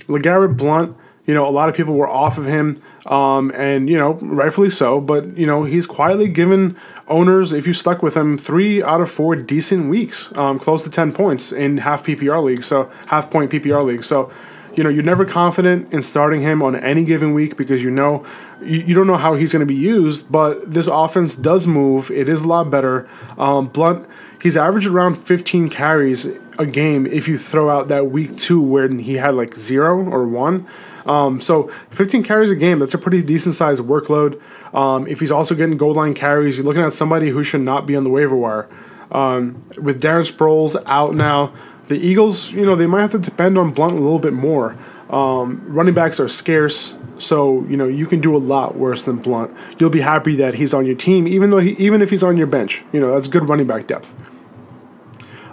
LeGarrette 0.09 0.57
Blount, 0.57 0.97
you 1.25 1.35
know, 1.35 1.49
a 1.49 1.51
lot 1.51 1.69
of 1.69 1.75
people 1.75 1.95
were 1.95 2.09
off 2.09 2.37
of 2.37 2.47
him, 2.47 2.77
um, 3.07 3.53
and 3.55 3.89
you 3.89 3.97
know, 3.97 4.15
rightfully 4.15 4.71
so. 4.71 5.01
But 5.01 5.37
you 5.37 5.47
know, 5.47 5.65
he's 5.65 5.87
quietly 5.87 6.29
given 6.29 6.77
owners, 7.09 7.53
if 7.53 7.67
you 7.67 7.73
stuck 7.73 8.03
with 8.03 8.17
him, 8.17 8.37
three 8.37 8.83
out 8.83 9.01
of 9.01 9.11
four 9.11 9.37
decent 9.37 9.89
weeks, 9.89 10.37
um, 10.37 10.59
close 10.59 10.85
to 10.85 10.91
ten 10.91 11.13
points 11.13 11.53
in 11.53 11.79
half 11.79 12.05
PPR 12.05 12.43
league, 12.43 12.63
so 12.63 12.91
half 13.07 13.31
point 13.31 13.51
PPR 13.51 13.85
league. 13.85 14.05
So, 14.05 14.33
you 14.77 14.85
know, 14.85 14.91
you're 14.91 15.03
never 15.03 15.25
confident 15.25 15.93
in 15.93 16.03
starting 16.03 16.41
him 16.41 16.63
on 16.63 16.77
any 16.77 17.05
given 17.05 17.35
week 17.35 17.57
because 17.57 17.83
you 17.83 17.91
know 17.91 18.25
you, 18.61 18.81
you 18.81 18.95
don't 18.95 19.07
know 19.07 19.17
how 19.17 19.35
he's 19.35 19.53
going 19.53 19.61
to 19.61 19.67
be 19.67 19.75
used. 19.75 20.31
But 20.31 20.71
this 20.71 20.87
offense 20.87 21.37
does 21.37 21.67
move; 21.67 22.11
it 22.11 22.29
is 22.29 22.43
a 22.43 22.49
lot 22.49 22.71
better. 22.71 23.09
Um, 23.39 23.69
Blount, 23.69 24.09
he's 24.43 24.57
averaged 24.57 24.87
around 24.87 25.17
15 25.17 25.71
carries 25.71 26.27
a 26.59 26.67
game 26.67 27.07
if 27.07 27.29
you 27.29 27.39
throw 27.39 27.71
out 27.71 27.89
that 27.89 28.11
week 28.11 28.37
two 28.37 28.61
where 28.61 28.89
he 28.89 29.15
had 29.15 29.35
like 29.35 29.55
zero 29.55 30.09
or 30.09 30.27
one. 30.27 30.67
Um, 31.07 31.41
so 31.41 31.71
15 31.91 32.25
carries 32.25 32.51
a 32.51 32.57
game, 32.57 32.81
that's 32.81 32.95
a 32.95 32.99
pretty 32.99 33.23
decent 33.23 33.55
sized 33.55 33.83
workload. 33.83 34.41
Um, 34.75 35.07
if 35.07 35.21
he's 35.21 35.31
also 35.31 35.55
getting 35.55 35.77
goal 35.77 35.95
line 35.95 36.15
carries, 36.15 36.57
you're 36.57 36.67
looking 36.67 36.83
at 36.83 36.93
somebody 36.93 37.31
who 37.31 37.45
should 37.45 37.61
not 37.61 37.87
be 37.87 37.95
on 37.95 38.05
the 38.05 38.11
waiver 38.11 38.37
wire. 38.37 38.69
Um, 39.13 39.65
with 39.79 40.03
Darren 40.03 40.31
Sproles 40.31 40.83
out 40.87 41.15
now, 41.15 41.55
the 41.87 41.97
Eagles, 41.97 42.53
you 42.53 42.67
know, 42.67 42.77
they 42.77 42.87
might 42.87 43.03
have 43.03 43.13
to 43.13 43.19
depend 43.19 43.59
on 43.59 43.73
Blount 43.73 43.93
a 43.93 44.01
little 44.01 44.19
bit 44.19 44.33
more. 44.33 44.77
Um, 45.11 45.63
running 45.69 45.95
backs 45.95 46.19
are 46.19 46.29
scarce, 46.29 46.99
so 47.17 47.65
you 47.69 47.77
know 47.77 47.87
you 47.87 48.07
can 48.07 48.21
do 48.21 48.37
a 48.37 48.39
lot 48.39 48.77
worse 48.77 49.05
than 49.05 49.19
Blount. 49.19 49.57
You'll 49.79 49.89
be 49.89 50.01
happy 50.01 50.35
that 50.37 50.55
he's 50.55 50.75
on 50.75 50.85
your 50.85 50.97
team, 50.97 51.29
even 51.29 51.51
though 51.51 51.61
he, 51.61 51.73
even 51.73 52.03
if 52.03 52.11
he's 52.11 52.25
on 52.25 52.37
your 52.37 52.49
bench. 52.49 52.83
You 52.93 52.99
know 52.99 53.13
that's 53.13 53.29
good 53.29 53.49
running 53.49 53.69
back 53.69 53.87
depth 53.87 54.15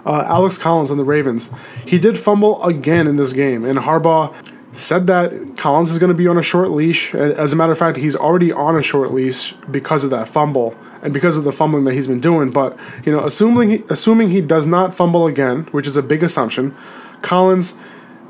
uh, 0.06 0.24
Alex 0.26 0.58
Collins 0.58 0.90
on 0.90 0.96
the 0.96 1.04
Ravens. 1.04 1.52
He 1.86 1.98
did 1.98 2.18
fumble 2.18 2.62
again 2.64 3.06
in 3.06 3.16
this 3.16 3.32
game, 3.32 3.64
and 3.64 3.78
Harbaugh 3.78 4.34
said 4.72 5.06
that 5.06 5.56
Collins 5.56 5.90
is 5.90 5.98
going 5.98 6.10
to 6.10 6.16
be 6.16 6.26
on 6.26 6.36
a 6.36 6.42
short 6.42 6.70
leash. 6.70 7.14
As 7.14 7.52
a 7.52 7.56
matter 7.56 7.72
of 7.72 7.78
fact, 7.78 7.96
he's 7.96 8.16
already 8.16 8.52
on 8.52 8.76
a 8.76 8.82
short 8.82 9.12
leash 9.12 9.52
because 9.70 10.04
of 10.04 10.10
that 10.10 10.28
fumble 10.28 10.76
and 11.04 11.12
because 11.12 11.36
of 11.36 11.44
the 11.44 11.52
fumbling 11.52 11.84
that 11.84 11.94
he's 11.94 12.08
been 12.08 12.20
doing. 12.20 12.50
But 12.50 12.76
you 13.04 13.12
know, 13.12 13.24
assuming 13.24 13.84
assuming 13.88 14.30
he 14.30 14.40
does 14.40 14.66
not 14.66 14.92
fumble 14.92 15.26
again, 15.28 15.64
which 15.70 15.86
is 15.86 15.96
a 15.96 16.02
big 16.02 16.24
assumption, 16.24 16.76
Collins, 17.22 17.78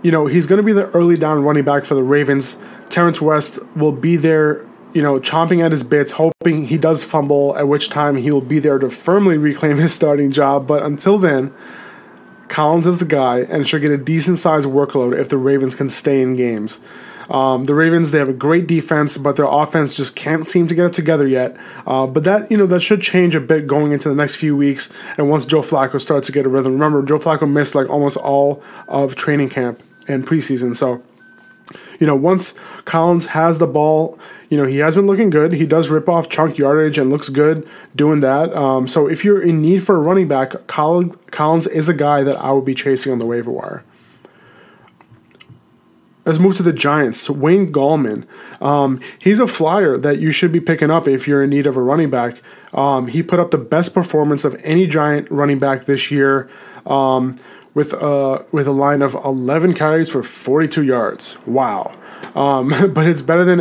you 0.03 0.11
know, 0.11 0.27
he's 0.27 0.47
going 0.47 0.59
to 0.59 0.63
be 0.63 0.73
the 0.73 0.89
early 0.89 1.17
down 1.17 1.43
running 1.43 1.65
back 1.65 1.85
for 1.85 1.95
the 1.95 2.03
Ravens. 2.03 2.59
Terrance 2.91 3.23
West 3.23 3.59
will 3.75 3.93
be 3.93 4.17
there 4.17 4.67
you 4.93 5.03
know, 5.03 5.19
chomping 5.19 5.61
at 5.61 5.73
his 5.73 5.83
bits, 5.83 6.13
hoping 6.13 6.67
he 6.67 6.79
does 6.79 7.05
fumble, 7.05 7.57
at 7.59 7.67
which 7.67 7.91
time 7.91 8.17
he 8.17 8.31
will 8.31 8.41
be 8.41 8.61
there 8.61 8.79
to 8.79 8.89
firmly 8.89 9.37
reclaim 9.37 9.77
his 9.77 9.93
starting 9.93 10.31
job. 10.31 10.69
But 10.69 10.85
until 10.85 11.19
then, 11.19 11.53
Collins 12.47 12.87
is 12.87 12.99
the 12.99 13.05
guy 13.05 13.41
and 13.41 13.67
should 13.67 13.83
get 13.83 13.91
a 13.91 13.99
decent 13.99 14.39
sized 14.39 14.69
workload 14.69 15.19
if 15.19 15.29
the 15.29 15.37
Ravens 15.37 15.75
can 15.75 15.89
stay 15.89 16.23
in 16.23 16.37
games. 16.37 16.79
Um, 17.31 17.65
the 17.65 17.75
Ravens 17.75 18.11
they 18.11 18.19
have 18.19 18.29
a 18.29 18.35
great 18.35 18.67
defense, 18.67 19.17
but 19.17 19.37
their 19.37 19.47
offense 19.47 19.95
just 19.95 20.17
can't 20.17 20.47
seem 20.47 20.69
to 20.69 20.75
get 20.75 20.87
it 20.87 20.93
together 20.93 21.27
yet. 21.27 21.57
Uh, 21.87 22.07
but 22.07 22.25
that 22.25 22.51
you 22.51 22.57
know 22.57 22.67
that 22.67 22.81
should 22.81 23.01
change 23.01 23.35
a 23.35 23.41
bit 23.41 23.67
going 23.67 23.93
into 23.93 24.09
the 24.09 24.15
next 24.15 24.37
few 24.37 24.57
weeks, 24.57 24.91
and 25.17 25.31
once 25.31 25.47
Joe 25.47 25.63
Flacco 25.63 26.01
starts 26.01 26.27
to 26.27 26.33
get 26.33 26.47
a 26.47 26.49
rhythm. 26.49 26.73
Remember, 26.73 27.03
Joe 27.03 27.19
Flacco 27.19 27.51
missed 27.51 27.75
like 27.75 27.89
almost 27.89 28.17
all 28.17 28.63
of 28.89 29.15
training 29.15 29.49
camp 29.49 29.83
and 30.09 30.27
preseason, 30.27 30.77
so 30.77 31.03
you 31.99 32.07
know 32.07 32.17
once 32.17 32.55
Collins 32.85 33.27
has 33.27 33.59
the 33.59 33.67
ball 33.67 34.19
you 34.55 34.61
know, 34.61 34.67
he 34.67 34.77
has 34.79 34.95
been 34.95 35.09
looking 35.09 35.31
good. 35.31 35.53
He 35.53 35.67
does 35.67 35.91
rip 35.91 36.09
off 36.09 36.29
chunk 36.29 36.59
yardage 36.59 36.97
and 36.97 37.11
looks 37.11 37.29
good 37.29 37.69
doing 37.97 38.21
that. 38.21 38.55
Um, 38.55 38.87
so 38.87 39.09
if 39.09 39.25
you're 39.25 39.43
in 39.43 39.61
need 39.61 39.85
for 39.85 39.97
a 39.97 39.99
running 39.99 40.29
back, 40.29 40.67
Collins 40.69 41.67
is 41.67 41.89
a 41.89 41.95
guy 41.95 42.23
that 42.23 42.37
I 42.37 42.53
would 42.53 42.65
be 42.65 42.75
chasing 42.75 43.11
on 43.11 43.19
the 43.19 43.27
waiver 43.27 43.51
wire. 43.51 43.83
Let's 46.25 46.39
move 46.39 46.57
to 46.57 46.63
the 46.63 46.73
Giants. 46.73 47.29
Wayne 47.29 47.73
Gallman. 47.73 48.27
Um, 48.63 49.01
he's 49.19 49.41
a 49.41 49.47
flyer 49.47 49.99
that 49.99 50.19
you 50.19 50.33
should 50.33 50.53
be 50.53 50.61
picking 50.61 50.91
up 50.91 51.07
if 51.07 51.29
you're 51.29 51.43
in 51.43 51.51
need 51.51 51.67
of 51.67 51.77
a 51.77 51.83
running 51.83 52.11
back. 52.11 52.43
Um, 52.73 53.09
he 53.09 53.23
put 53.23 53.39
up 53.39 53.51
the 53.51 53.59
best 53.59 53.95
performance 53.95 54.45
of 54.45 54.59
any 54.65 54.87
Giant 54.87 55.31
running 55.31 55.59
back 55.59 55.85
this 55.85 56.11
year 56.11 56.49
um, 56.87 57.37
with, 57.75 57.93
uh, 57.95 58.43
with 58.53 58.67
a 58.67 58.73
line 58.73 59.03
of 59.03 59.15
11 59.15 59.75
carries 59.75 60.09
for 60.09 60.23
42 60.23 60.83
yards. 60.83 61.37
Wow. 61.47 61.95
Um, 62.35 62.69
but 62.95 63.07
it's 63.07 63.23
better 63.23 63.45
than 63.45 63.61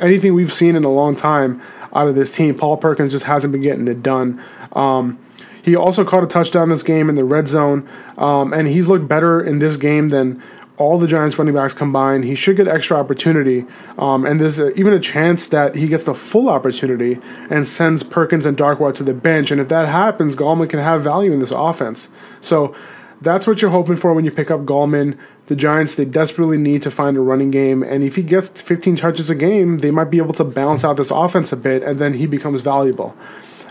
anything 0.00 0.34
we've 0.34 0.52
seen 0.52 0.76
in 0.76 0.84
a 0.84 0.90
long 0.90 1.14
time 1.14 1.62
out 1.94 2.08
of 2.08 2.14
this 2.14 2.30
team. 2.32 2.56
Paul 2.56 2.76
Perkins 2.78 3.12
just 3.12 3.26
hasn't 3.26 3.52
been 3.52 3.62
getting 3.62 3.86
it 3.86 4.02
done. 4.02 4.42
Um, 4.72 5.18
he 5.62 5.76
also 5.76 6.04
caught 6.04 6.24
a 6.24 6.26
touchdown 6.26 6.68
this 6.68 6.82
game 6.82 7.08
in 7.08 7.14
the 7.14 7.24
red 7.24 7.46
zone, 7.46 7.88
um, 8.18 8.52
and 8.52 8.66
he's 8.66 8.88
looked 8.88 9.06
better 9.06 9.40
in 9.40 9.60
this 9.60 9.76
game 9.76 10.08
than 10.08 10.42
all 10.82 10.98
the 10.98 11.06
Giants 11.06 11.38
running 11.38 11.54
backs 11.54 11.72
combined. 11.72 12.24
He 12.24 12.34
should 12.34 12.56
get 12.56 12.68
extra 12.68 12.98
opportunity, 12.98 13.64
um, 13.98 14.26
and 14.26 14.40
there's 14.40 14.58
a, 14.58 14.72
even 14.74 14.92
a 14.92 15.00
chance 15.00 15.46
that 15.48 15.74
he 15.74 15.86
gets 15.86 16.04
the 16.04 16.14
full 16.14 16.48
opportunity 16.48 17.18
and 17.50 17.66
sends 17.66 18.02
Perkins 18.02 18.44
and 18.44 18.56
Darkwa 18.56 18.94
to 18.94 19.02
the 19.02 19.14
bench. 19.14 19.50
And 19.50 19.60
if 19.60 19.68
that 19.68 19.88
happens, 19.88 20.36
Gallman 20.36 20.68
can 20.68 20.80
have 20.80 21.02
value 21.02 21.32
in 21.32 21.40
this 21.40 21.50
offense. 21.50 22.10
So 22.40 22.74
that's 23.20 23.46
what 23.46 23.62
you're 23.62 23.70
hoping 23.70 23.96
for 23.96 24.12
when 24.12 24.24
you 24.24 24.30
pick 24.30 24.50
up 24.50 24.60
Gallman. 24.62 25.16
The 25.46 25.56
Giants, 25.56 25.94
they 25.94 26.04
desperately 26.04 26.58
need 26.58 26.82
to 26.82 26.90
find 26.90 27.16
a 27.16 27.20
running 27.20 27.50
game, 27.50 27.82
and 27.82 28.02
if 28.04 28.16
he 28.16 28.22
gets 28.22 28.60
15 28.60 28.96
touches 28.96 29.30
a 29.30 29.34
game, 29.34 29.78
they 29.78 29.90
might 29.90 30.10
be 30.10 30.18
able 30.18 30.34
to 30.34 30.44
balance 30.44 30.84
out 30.84 30.96
this 30.96 31.10
offense 31.10 31.52
a 31.52 31.56
bit, 31.56 31.82
and 31.82 31.98
then 31.98 32.14
he 32.14 32.26
becomes 32.26 32.62
valuable. 32.62 33.16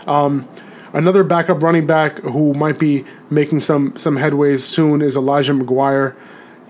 Um, 0.06 0.48
another 0.92 1.24
backup 1.24 1.62
running 1.62 1.86
back 1.86 2.18
who 2.18 2.54
might 2.54 2.78
be 2.78 3.04
making 3.30 3.60
some 3.60 3.96
some 3.96 4.16
headways 4.16 4.60
soon 4.60 5.02
is 5.02 5.16
Elijah 5.16 5.52
McGuire. 5.52 6.14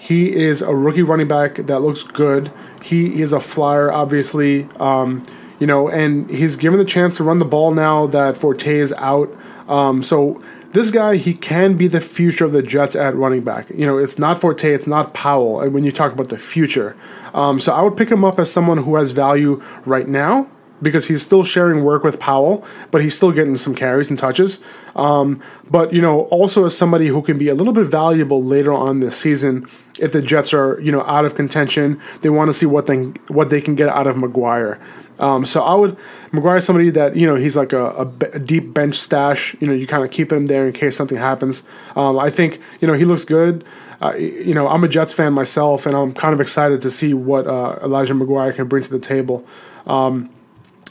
He 0.02 0.35
is 0.35 0.62
a 0.62 0.75
rookie 0.75 1.02
running 1.02 1.28
back 1.28 1.54
that 1.54 1.78
looks 1.78 2.02
good. 2.02 2.50
He 2.82 3.23
is 3.23 3.32
a 3.32 3.38
flyer, 3.38 3.92
obviously, 3.92 4.68
um, 4.80 5.23
you 5.61 5.66
know, 5.68 5.88
and 5.88 6.28
he's 6.28 6.56
given 6.56 6.80
the 6.80 6.85
chance 6.85 7.16
to 7.18 7.23
run 7.23 7.38
the 7.38 7.44
ball 7.44 7.73
now 7.73 8.09
that 8.09 8.37
Forte 8.37 8.66
is 8.66 8.92
out. 8.94 9.32
Um, 9.68 10.02
so 10.02 10.42
this 10.73 10.90
guy, 10.90 11.14
he 11.14 11.35
can 11.35 11.76
be 11.76 11.87
the 11.87 12.00
future 12.00 12.44
of 12.44 12.50
the 12.50 12.64
Jets 12.64 12.97
at 12.97 13.14
running 13.14 13.42
back. 13.42 13.71
You 13.71 13.87
know, 13.87 13.97
it's 13.97 14.18
not 14.18 14.40
Forte, 14.40 14.75
it's 14.75 14.88
not 14.88 15.14
Powell 15.14 15.71
when 15.71 15.85
you 15.85 15.92
talk 15.92 16.12
about 16.12 16.30
the 16.30 16.38
future. 16.38 16.97
Um, 17.32 17.61
so 17.61 17.73
I 17.73 17.80
would 17.80 17.97
pick 17.97 18.11
him 18.11 18.25
up 18.25 18.40
as 18.40 18.50
someone 18.50 18.78
who 18.78 18.97
has 18.97 19.12
value 19.12 19.62
right 19.85 20.09
now 20.09 20.50
because 20.82 21.06
he's 21.06 21.22
still 21.22 21.44
sharing 21.44 21.84
work 21.84 22.02
with 22.02 22.18
Powell, 22.18 22.64
but 22.90 23.02
he's 23.02 23.14
still 23.14 23.32
getting 23.32 23.56
some 23.56 23.74
carries 23.74 24.10
and 24.10 24.18
touches. 24.18 24.62
Um, 24.96 25.42
but 25.70 25.92
you 25.92 26.02
know, 26.02 26.22
also 26.24 26.64
as 26.64 26.76
somebody 26.76 27.06
who 27.06 27.22
can 27.22 27.38
be 27.38 27.48
a 27.48 27.54
little 27.54 27.72
bit 27.72 27.86
valuable 27.86 28.42
later 28.42 28.72
on 28.72 29.00
this 29.00 29.16
season 29.16 29.68
if 29.98 30.12
the 30.12 30.22
Jets 30.22 30.52
are 30.52 30.80
you 30.80 30.92
know 30.92 31.02
out 31.02 31.24
of 31.24 31.34
contention, 31.34 32.00
they 32.20 32.28
want 32.28 32.48
to 32.48 32.52
see 32.52 32.66
what 32.66 32.86
they 32.86 32.96
what 33.28 33.50
they 33.50 33.60
can 33.60 33.74
get 33.74 33.88
out 33.88 34.06
of 34.06 34.16
McGuire. 34.16 34.80
Um, 35.18 35.44
so 35.44 35.62
I 35.62 35.74
would 35.74 35.96
McGuire 36.32 36.58
is 36.58 36.64
somebody 36.64 36.90
that 36.90 37.16
you 37.16 37.26
know 37.26 37.36
he's 37.36 37.56
like 37.56 37.72
a, 37.72 37.86
a, 37.86 38.06
a 38.32 38.38
deep 38.38 38.72
bench 38.72 38.96
stash. 38.96 39.54
You 39.60 39.66
know, 39.66 39.74
you 39.74 39.86
kind 39.86 40.04
of 40.04 40.10
keep 40.10 40.32
him 40.32 40.46
there 40.46 40.66
in 40.66 40.72
case 40.72 40.96
something 40.96 41.18
happens. 41.18 41.66
Um, 41.96 42.18
I 42.18 42.30
think 42.30 42.60
you 42.80 42.88
know 42.88 42.94
he 42.94 43.04
looks 43.04 43.24
good. 43.24 43.64
Uh, 44.00 44.14
you 44.14 44.52
know, 44.52 44.66
I'm 44.66 44.82
a 44.82 44.88
Jets 44.88 45.12
fan 45.12 45.32
myself, 45.32 45.86
and 45.86 45.94
I'm 45.94 46.12
kind 46.12 46.34
of 46.34 46.40
excited 46.40 46.80
to 46.80 46.90
see 46.90 47.14
what 47.14 47.46
uh, 47.46 47.78
Elijah 47.82 48.14
McGuire 48.14 48.54
can 48.54 48.66
bring 48.66 48.82
to 48.82 48.90
the 48.90 48.98
table. 48.98 49.46
Um, 49.86 50.28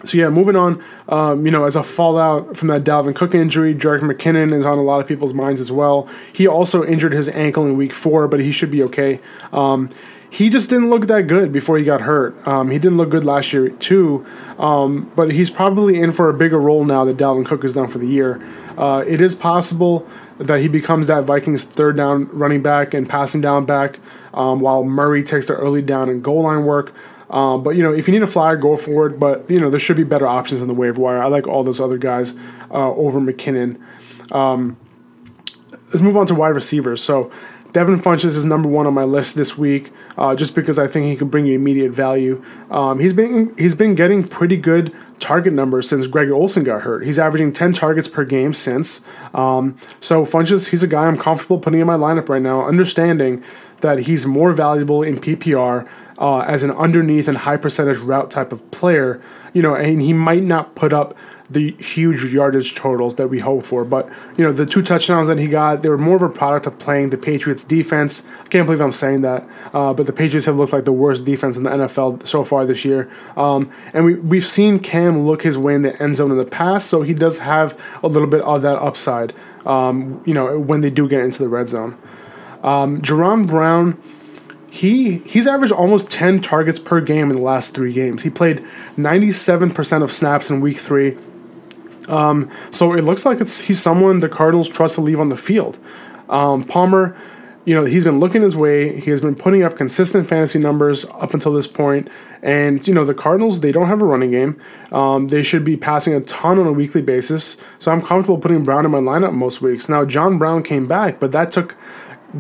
so 0.04 0.18
yeah, 0.18 0.30
moving 0.30 0.56
on. 0.56 0.84
Um, 1.10 1.46
you 1.46 1.52
know, 1.52 1.66
as 1.66 1.76
a 1.76 1.84
fallout 1.84 2.58
from 2.58 2.70
that 2.70 2.84
Dalvin 2.84 3.16
Cook 3.16 3.36
injury, 3.36 3.76
Jerick 3.76 4.02
McKinnon 4.02 4.54
is 4.54 4.66
on 4.66 4.78
a 4.78 4.84
lot 4.84 5.00
of 5.00 5.08
people's 5.08 5.34
minds 5.34 5.62
as 5.62 5.72
well. 5.72 6.10
He 6.34 6.48
also 6.48 6.84
injured 6.84 7.14
his 7.14 7.30
ankle 7.30 7.66
in 7.66 7.78
Week 7.78 7.94
Four, 7.94 8.28
but 8.28 8.40
he 8.40 8.52
should 8.52 8.72
be 8.72 8.82
okay. 8.84 9.20
Um, 9.52 9.90
he 10.32 10.50
just 10.50 10.70
didn't 10.70 10.90
look 10.90 11.08
that 11.08 11.28
good 11.28 11.52
before 11.52 11.78
he 11.78 11.84
got 11.84 12.02
hurt. 12.02 12.48
Um, 12.48 12.72
he 12.72 12.80
didn't 12.80 12.98
look 12.98 13.10
good 13.10 13.26
last 13.26 13.52
year 13.52 13.70
too, 13.70 14.26
um, 14.58 15.12
but 15.14 15.30
he's 15.32 15.50
probably 15.50 16.00
in 16.00 16.14
for 16.14 16.30
a 16.30 16.34
bigger 16.34 16.58
role 16.60 16.86
now 16.86 17.04
that 17.04 17.18
Dalvin 17.18 17.46
Cook 17.46 17.66
is 17.66 17.74
done 17.74 17.90
for 17.90 17.98
the 17.98 18.08
year. 18.08 18.42
Uh, 18.78 19.04
it 19.06 19.22
is 19.22 19.36
possible 19.36 20.08
that 20.38 20.62
he 20.62 20.70
becomes 20.70 21.08
that 21.08 21.26
Vikings 21.26 21.66
third 21.66 21.98
down 21.98 22.30
running 22.32 22.64
back 22.64 22.94
and 22.94 23.08
passing 23.08 23.42
down 23.42 23.66
back, 23.66 24.00
um, 24.34 24.62
while 24.62 24.84
Murray 24.86 25.22
takes 25.22 25.48
the 25.48 25.54
early 25.54 25.82
down 25.82 26.10
and 26.10 26.24
goal 26.24 26.44
line 26.44 26.64
work. 26.64 26.94
Um, 27.32 27.64
but 27.64 27.72
you 27.72 27.82
know, 27.82 27.94
if 27.94 28.08
you 28.08 28.14
need 28.14 28.24
a 28.24 28.28
flyer, 28.28 28.58
go 28.58 28.78
for 28.78 29.08
it. 29.08 29.20
But 29.20 29.50
you 29.50 29.60
know, 29.60 29.70
there 29.70 29.80
should 29.80 29.98
be 29.98 30.04
better 30.04 30.28
options 30.28 30.62
in 30.62 30.68
the 30.68 30.74
waiver 30.74 31.02
wire. 31.02 31.24
I 31.24 31.28
like 31.28 31.48
all 31.48 31.64
those 31.64 31.80
other 31.80 31.98
guys 31.98 32.36
uh, 32.70 32.92
over 32.92 33.20
McKinnon. 33.20 33.82
Um, 34.32 34.78
let's 35.88 36.02
move 36.02 36.18
on 36.18 36.28
to 36.28 36.36
wide 36.36 36.50
receivers. 36.50 37.02
So 37.02 37.32
Devin 37.74 38.00
Funchess 38.00 38.36
is 38.38 38.46
number 38.46 38.68
one 38.68 38.86
on 38.86 38.94
my 38.94 39.06
list 39.06 39.36
this 39.36 39.58
week, 39.58 39.92
uh, 40.18 40.36
just 40.36 40.56
because 40.56 40.78
I 40.78 40.88
think 40.88 41.06
he 41.06 41.16
can 41.16 41.30
bring 41.30 41.46
you 41.46 41.56
immediate 41.56 41.92
value. 41.92 42.44
Um, 42.70 43.00
he's 43.00 43.14
been 43.14 43.56
he's 43.58 43.76
been 43.76 43.96
getting 43.96 44.28
pretty 44.28 44.58
good 44.58 44.94
target 45.20 45.54
numbers 45.54 45.88
since 45.88 46.08
Greg 46.08 46.30
Olsen 46.32 46.64
got 46.64 46.82
hurt. 46.82 47.06
He's 47.06 47.20
averaging 47.20 47.54
10 47.54 47.74
targets 47.74 48.08
per 48.08 48.26
game 48.26 48.54
since. 48.54 49.06
Um, 49.34 49.78
so 50.00 50.26
Funchess, 50.26 50.68
he's 50.68 50.84
a 50.84 50.88
guy 50.88 51.06
I'm 51.06 51.18
comfortable 51.18 51.60
putting 51.60 51.80
in 51.80 51.88
my 51.88 51.96
lineup 51.96 52.28
right 52.28 52.42
now, 52.42 52.68
understanding 52.68 53.44
that 53.82 54.00
he's 54.00 54.26
more 54.26 54.52
valuable 54.52 55.04
in 55.04 55.18
PPR 55.18 55.88
uh, 56.22 56.40
as 56.42 56.64
an 56.64 56.72
underneath 56.72 57.28
and 57.28 57.36
high 57.36 57.58
percentage 57.58 57.98
route 57.98 58.32
type 58.32 58.54
of 58.54 58.72
player. 58.72 59.22
You 59.54 59.62
know, 59.62 59.76
and 59.76 60.02
he 60.02 60.14
might 60.14 60.44
not 60.44 60.76
put 60.76 60.94
up 60.94 61.18
the 61.50 61.72
huge 61.74 62.24
yardage 62.34 62.76
totals 62.76 63.16
that 63.16 63.28
we 63.28 63.38
hope 63.38 63.66
for. 63.66 63.84
But 63.84 64.08
you 64.38 64.44
know, 64.46 64.54
the 64.54 64.66
two 64.66 64.82
touchdowns 64.82 65.28
that 65.28 65.38
he 65.38 65.48
got, 65.48 65.82
they 65.82 65.90
were 65.90 65.98
more 65.98 66.16
of 66.16 66.22
a 66.22 66.30
product 66.30 66.66
of 66.66 66.80
playing 66.80 67.10
the 67.10 67.18
Patriots 67.18 67.66
defense. 67.66 68.26
I 68.40 68.48
can't 68.48 68.66
believe 68.66 68.80
I'm 68.80 68.94
saying 68.94 69.22
that, 69.22 69.46
uh, 69.74 69.94
but 69.94 70.06
the 70.06 70.14
Patriots 70.14 70.46
have 70.46 70.56
looked 70.56 70.72
like 70.72 70.86
the 70.86 70.94
worst 70.94 71.26
defense 71.26 71.58
in 71.58 71.64
the 71.64 71.72
NFL 71.72 72.26
so 72.26 72.46
far 72.46 72.66
this 72.66 72.86
year. 72.86 73.12
Um, 73.36 73.70
and 73.94 74.06
we 74.06 74.16
we've 74.16 74.46
seen 74.46 74.80
Cam 74.80 75.20
look 75.20 75.42
his 75.42 75.58
way 75.58 75.76
in 75.76 75.82
the 75.82 76.02
end 76.02 76.16
zone 76.16 76.32
in 76.32 76.38
the 76.38 76.46
past, 76.46 76.88
so 76.88 77.02
he 77.02 77.14
does 77.14 77.40
have 77.40 77.78
a 78.04 78.08
little 78.08 78.30
bit 78.30 78.42
of 78.42 78.62
that 78.62 78.78
upside. 78.78 79.34
Um, 79.66 80.24
you 80.26 80.34
know, 80.34 80.58
when 80.58 80.80
they 80.82 80.90
do 80.90 81.10
get 81.10 81.22
into 81.22 81.44
the 81.44 81.50
red 81.50 81.68
zone. 81.68 81.98
Um, 82.64 83.02
Jaron 83.02 83.48
Brown 83.48 84.02
he 84.72 85.18
he's 85.20 85.48
averaged 85.48 85.74
almost 85.74 86.10
10 86.10 86.42
targets 86.42 86.80
per 86.80 87.02
game 87.02 87.30
in 87.30 87.36
the 87.36 87.42
last 87.42 87.76
three 87.76 87.92
games. 87.92 88.24
He 88.24 88.30
played 88.30 88.66
97% 88.98 90.02
of 90.02 90.14
snaps 90.14 90.50
in 90.50 90.62
week 90.62 90.78
three, 90.78 91.18
um, 92.08 92.50
so 92.72 92.94
it 92.94 93.04
looks 93.04 93.26
like 93.26 93.42
it's 93.42 93.60
he's 93.60 93.82
someone 93.82 94.22
the 94.22 94.30
Cardinals 94.30 94.70
trust 94.70 94.96
to 94.96 95.02
leave 95.02 95.20
on 95.20 95.28
the 95.28 95.36
field. 95.36 95.78
Um, 96.30 96.64
Palmer, 96.64 97.18
you 97.66 97.76
know, 97.76 97.84
he's 97.84 98.06
been 98.06 98.22
looking 98.22 98.42
his 98.42 98.56
way. 98.56 98.98
He 98.98 99.12
has 99.12 99.20
been 99.20 99.36
putting 99.36 99.64
up 99.64 99.76
consistent 99.76 100.30
fantasy 100.30 100.58
numbers 100.58 101.04
up 101.06 101.34
until 101.34 101.52
this 101.54 101.68
point. 101.68 102.08
And 102.42 102.88
you 102.88 102.94
know, 102.94 103.04
the 103.04 103.14
Cardinals 103.14 103.60
they 103.60 103.74
don't 103.74 103.88
have 103.88 104.02
a 104.02 104.06
running 104.06 104.32
game. 104.32 104.62
Um, 104.94 105.28
they 105.28 105.44
should 105.44 105.66
be 105.66 105.76
passing 105.76 106.14
a 106.14 106.22
ton 106.22 106.58
on 106.58 106.66
a 106.66 106.72
weekly 106.72 107.02
basis. 107.02 107.58
So 107.80 107.92
I'm 107.92 108.02
comfortable 108.02 108.38
putting 108.38 108.64
Brown 108.64 108.86
in 108.86 108.92
my 108.92 109.00
lineup 109.00 109.34
most 109.34 109.62
weeks. 109.62 109.90
Now 109.90 110.06
John 110.06 110.38
Brown 110.38 110.64
came 110.64 110.88
back, 110.88 111.20
but 111.20 111.34
that 111.34 111.52
took 111.52 111.76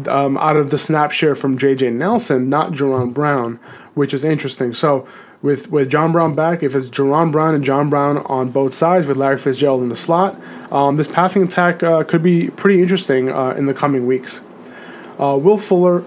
um, 0.08 0.38
out 0.38 0.58
of 0.58 0.70
the 0.70 0.78
snap 0.78 1.12
share 1.12 1.36
from 1.36 1.58
J.J. 1.58 1.92
Nelson, 1.92 2.50
not 2.50 2.72
Jaron 2.72 3.14
Brown, 3.14 3.60
which 3.94 4.14
is 4.14 4.24
interesting. 4.24 4.74
So 4.74 5.08
with 5.42 5.72
with 5.72 5.90
John 5.90 6.12
Brown 6.12 6.36
back, 6.36 6.64
if 6.64 6.76
it's 6.76 6.90
Jaron 6.90 7.32
Brown 7.32 7.56
and 7.56 7.64
John 7.64 7.90
Brown 7.90 8.18
on 8.20 8.52
both 8.52 8.74
sides 8.74 9.08
with 9.08 9.18
Larry 9.18 9.38
Fitzgerald 9.38 9.82
in 9.82 9.90
the 9.90 9.96
slot, 9.96 10.40
um, 10.72 10.98
this 10.98 11.08
passing 11.08 11.44
attack 11.44 11.84
uh, 11.84 12.04
could 12.04 12.24
be 12.24 12.50
pretty 12.50 12.82
interesting 12.82 13.30
uh, 13.30 13.50
in 13.52 13.66
the 13.66 13.74
coming 13.74 14.06
weeks. 14.06 14.42
Uh, 15.20 15.38
Will 15.38 15.58
Fuller, 15.58 16.04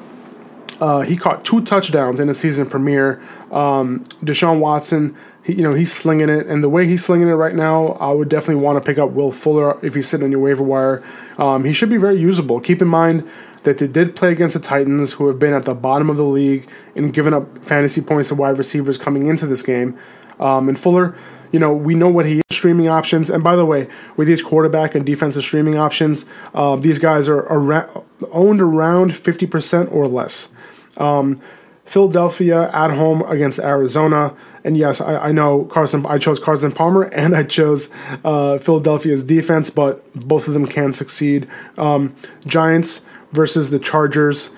uh, 0.81 1.01
he 1.03 1.17
caught 1.17 1.45
two 1.45 1.63
touchdowns 1.63 2.21
in 2.21 2.29
the 2.29 2.35
season 2.35 2.69
premiere. 2.69 3.23
Um, 3.53 4.03
Deshaun 4.25 4.59
Watson, 4.59 5.17
he, 5.45 5.55
you 5.55 5.63
know, 5.63 5.75
he's 5.75 5.93
slinging 5.93 6.29
it, 6.29 6.47
and 6.47 6.65
the 6.65 6.69
way 6.69 6.87
he's 6.87 7.05
slinging 7.05 7.29
it 7.29 7.33
right 7.33 7.55
now, 7.55 7.89
I 8.01 8.11
would 8.13 8.29
definitely 8.29 8.63
want 8.63 8.77
to 8.77 8.81
pick 8.81 8.99
up 8.99 9.11
Will 9.11 9.31
Fuller 9.31 9.79
if 9.85 9.95
he's 9.95 10.09
sitting 10.09 10.25
on 10.25 10.33
your 10.33 10.41
waiver 10.41 10.63
wire. 10.63 11.03
Um, 11.39 11.65
he 11.65 11.73
should 11.73 11.91
be 11.91 11.97
very 11.97 12.21
usable. 12.21 12.61
Keep 12.61 12.83
in 12.83 12.89
mind 12.89 13.29
that 13.65 13.79
they 13.79 13.87
did 13.87 14.15
play 14.15 14.31
against 14.33 14.55
the 14.55 14.61
Titans, 14.61 15.13
who 15.13 15.27
have 15.27 15.39
been 15.39 15.53
at 15.53 15.65
the 15.65 15.75
bottom 15.75 16.09
of 16.09 16.17
the 16.17 16.25
league 16.25 16.69
and 16.95 17.13
given 17.13 17.35
up 17.35 17.59
fantasy 17.65 18.01
points 18.01 18.29
to 18.29 18.35
wide 18.35 18.57
receivers 18.59 18.97
coming 18.97 19.27
into 19.27 19.47
this 19.47 19.63
game. 19.63 19.99
Um, 20.39 20.69
and 20.69 20.79
Fuller, 20.79 21.17
you 21.53 21.59
know, 21.59 21.73
we 21.73 21.95
know 21.95 22.09
what 22.09 22.27
he 22.27 22.39
is 22.39 22.43
streaming 22.51 22.89
options. 22.89 23.31
And 23.31 23.45
by 23.45 23.57
the 23.57 23.65
way, 23.65 23.89
with 24.17 24.29
these 24.29 24.43
quarterback 24.43 24.95
and 24.95 25.07
defensive 25.07 25.45
streaming 25.45 25.77
options, 25.77 26.27
uh, 26.55 26.77
these 26.77 26.99
guys 26.99 27.29
are 27.29 27.41
around, 27.41 28.05
owned 28.33 28.61
around 28.61 29.13
50% 29.13 29.93
or 29.93 30.07
less. 30.07 30.51
Um, 30.97 31.41
Philadelphia 31.85 32.71
at 32.73 32.91
home 32.91 33.23
against 33.23 33.59
Arizona. 33.59 34.35
And 34.65 34.77
yes, 34.77 35.01
I, 35.01 35.17
I, 35.17 35.33
know 35.33 35.65
Carson. 35.67 36.07
I 36.07 36.19
chose 36.19 36.41
Carson 36.41 36.73
Palmer 36.73 37.03
and 37.13 37.37
I 37.37 37.43
chose 37.43 37.91
uh, 38.25 38.59
Philadelphia's 38.59 39.23
defense, 39.23 39.71
but 39.71 40.03
both 40.15 40.49
of 40.49 40.55
them 40.55 40.67
can 40.67 40.93
succeed. 40.93 41.47
Um, 41.77 42.15
Giants 42.47 43.05
versus 43.35 43.71
the 43.71 43.79
Chargers. 43.79 44.51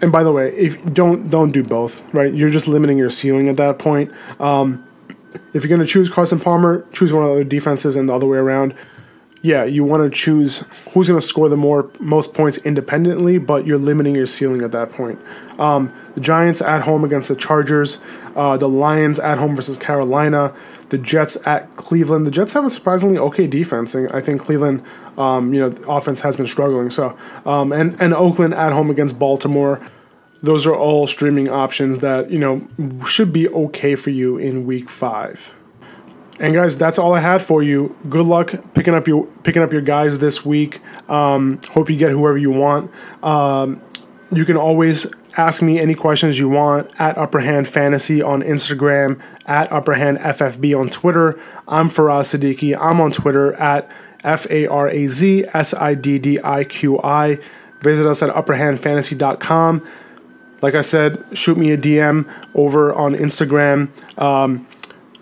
And 0.00 0.12
by 0.12 0.22
the 0.22 0.32
way, 0.32 0.54
if 0.54 0.82
don't 0.92 1.30
don't 1.30 1.50
do 1.50 1.62
both, 1.62 2.12
right? 2.14 2.32
You're 2.32 2.50
just 2.50 2.68
limiting 2.68 2.98
your 2.98 3.10
ceiling 3.10 3.48
at 3.48 3.56
that 3.56 3.78
point. 3.78 4.12
Um, 4.40 4.84
if 5.54 5.62
you're 5.62 5.68
going 5.68 5.80
to 5.80 5.86
choose 5.86 6.08
Carson 6.08 6.40
Palmer, 6.40 6.86
choose 6.92 7.12
one 7.12 7.28
of 7.28 7.36
the 7.36 7.44
defenses 7.44 7.96
and 7.96 8.08
the 8.08 8.14
other 8.14 8.26
way 8.26 8.38
around 8.38 8.74
yeah, 9.42 9.64
you 9.64 9.84
want 9.84 10.02
to 10.02 10.10
choose 10.10 10.64
who's 10.92 11.08
going 11.08 11.20
to 11.20 11.26
score 11.26 11.48
the 11.48 11.56
more 11.56 11.90
most 12.00 12.34
points 12.34 12.58
independently, 12.58 13.38
but 13.38 13.66
you're 13.66 13.78
limiting 13.78 14.14
your 14.14 14.26
ceiling 14.26 14.62
at 14.62 14.72
that 14.72 14.90
point. 14.90 15.20
Um, 15.58 15.92
the 16.14 16.20
Giants 16.20 16.60
at 16.60 16.82
home 16.82 17.04
against 17.04 17.28
the 17.28 17.36
Chargers, 17.36 18.00
uh, 18.34 18.56
the 18.56 18.68
Lions 18.68 19.18
at 19.18 19.38
home 19.38 19.54
versus 19.54 19.78
Carolina, 19.78 20.54
the 20.90 20.98
Jets 20.98 21.36
at 21.46 21.76
Cleveland. 21.76 22.26
The 22.26 22.30
Jets 22.30 22.52
have 22.52 22.64
a 22.64 22.70
surprisingly 22.70 23.18
okay 23.18 23.46
defense, 23.46 23.94
and 23.94 24.10
I 24.12 24.20
think 24.20 24.40
Cleveland, 24.40 24.82
um, 25.16 25.52
you 25.52 25.60
know, 25.60 25.68
offense 25.88 26.20
has 26.20 26.36
been 26.36 26.46
struggling. 26.46 26.90
So, 26.90 27.16
um, 27.44 27.72
and 27.72 28.00
and 28.00 28.14
Oakland 28.14 28.54
at 28.54 28.72
home 28.72 28.90
against 28.90 29.18
Baltimore. 29.18 29.86
Those 30.40 30.66
are 30.66 30.74
all 30.74 31.06
streaming 31.06 31.48
options 31.48 31.98
that 31.98 32.30
you 32.30 32.38
know 32.38 32.66
should 33.06 33.32
be 33.32 33.48
okay 33.48 33.94
for 33.94 34.10
you 34.10 34.38
in 34.38 34.66
Week 34.66 34.88
Five. 34.88 35.54
And 36.40 36.54
guys, 36.54 36.78
that's 36.78 36.98
all 36.98 37.12
I 37.14 37.20
had 37.20 37.42
for 37.42 37.62
you. 37.62 37.96
Good 38.08 38.24
luck 38.24 38.54
picking 38.74 38.94
up 38.94 39.08
your 39.08 39.26
picking 39.42 39.62
up 39.62 39.72
your 39.72 39.82
guys 39.82 40.20
this 40.20 40.44
week. 40.44 40.80
Um, 41.10 41.60
hope 41.70 41.90
you 41.90 41.96
get 41.96 42.12
whoever 42.12 42.38
you 42.38 42.50
want. 42.50 42.92
Um, 43.24 43.82
you 44.30 44.44
can 44.44 44.56
always 44.56 45.06
ask 45.38 45.62
me 45.62 45.78
any 45.78 45.94
questions 45.94 46.38
you 46.38 46.48
want 46.48 46.90
at 46.98 47.16
Upperhand 47.16 47.68
Fantasy 47.68 48.20
on 48.20 48.42
Instagram, 48.42 49.20
at 49.46 49.70
Upper 49.72 49.94
Hand 49.94 50.18
FFB 50.18 50.78
on 50.78 50.90
Twitter. 50.90 51.40
I'm 51.66 51.88
Faraz 51.88 52.36
Siddiqi. 52.36 52.76
I'm 52.78 53.00
on 53.00 53.12
Twitter 53.12 53.54
at 53.54 53.90
F 54.24 54.50
A 54.50 54.66
R 54.66 54.88
A 54.88 55.06
Z 55.06 55.44
S 55.54 55.72
I 55.72 55.94
D 55.94 56.18
D 56.18 56.40
I 56.42 56.64
Q 56.64 57.00
I. 57.00 57.38
Visit 57.80 58.04
us 58.06 58.22
at 58.22 58.30
upperhandfantasy.com. 58.30 59.88
Like 60.60 60.74
I 60.74 60.80
said, 60.80 61.24
shoot 61.32 61.56
me 61.56 61.70
a 61.70 61.78
DM 61.78 62.28
over 62.54 62.92
on 62.92 63.14
Instagram. 63.14 63.88
Um, 64.20 64.66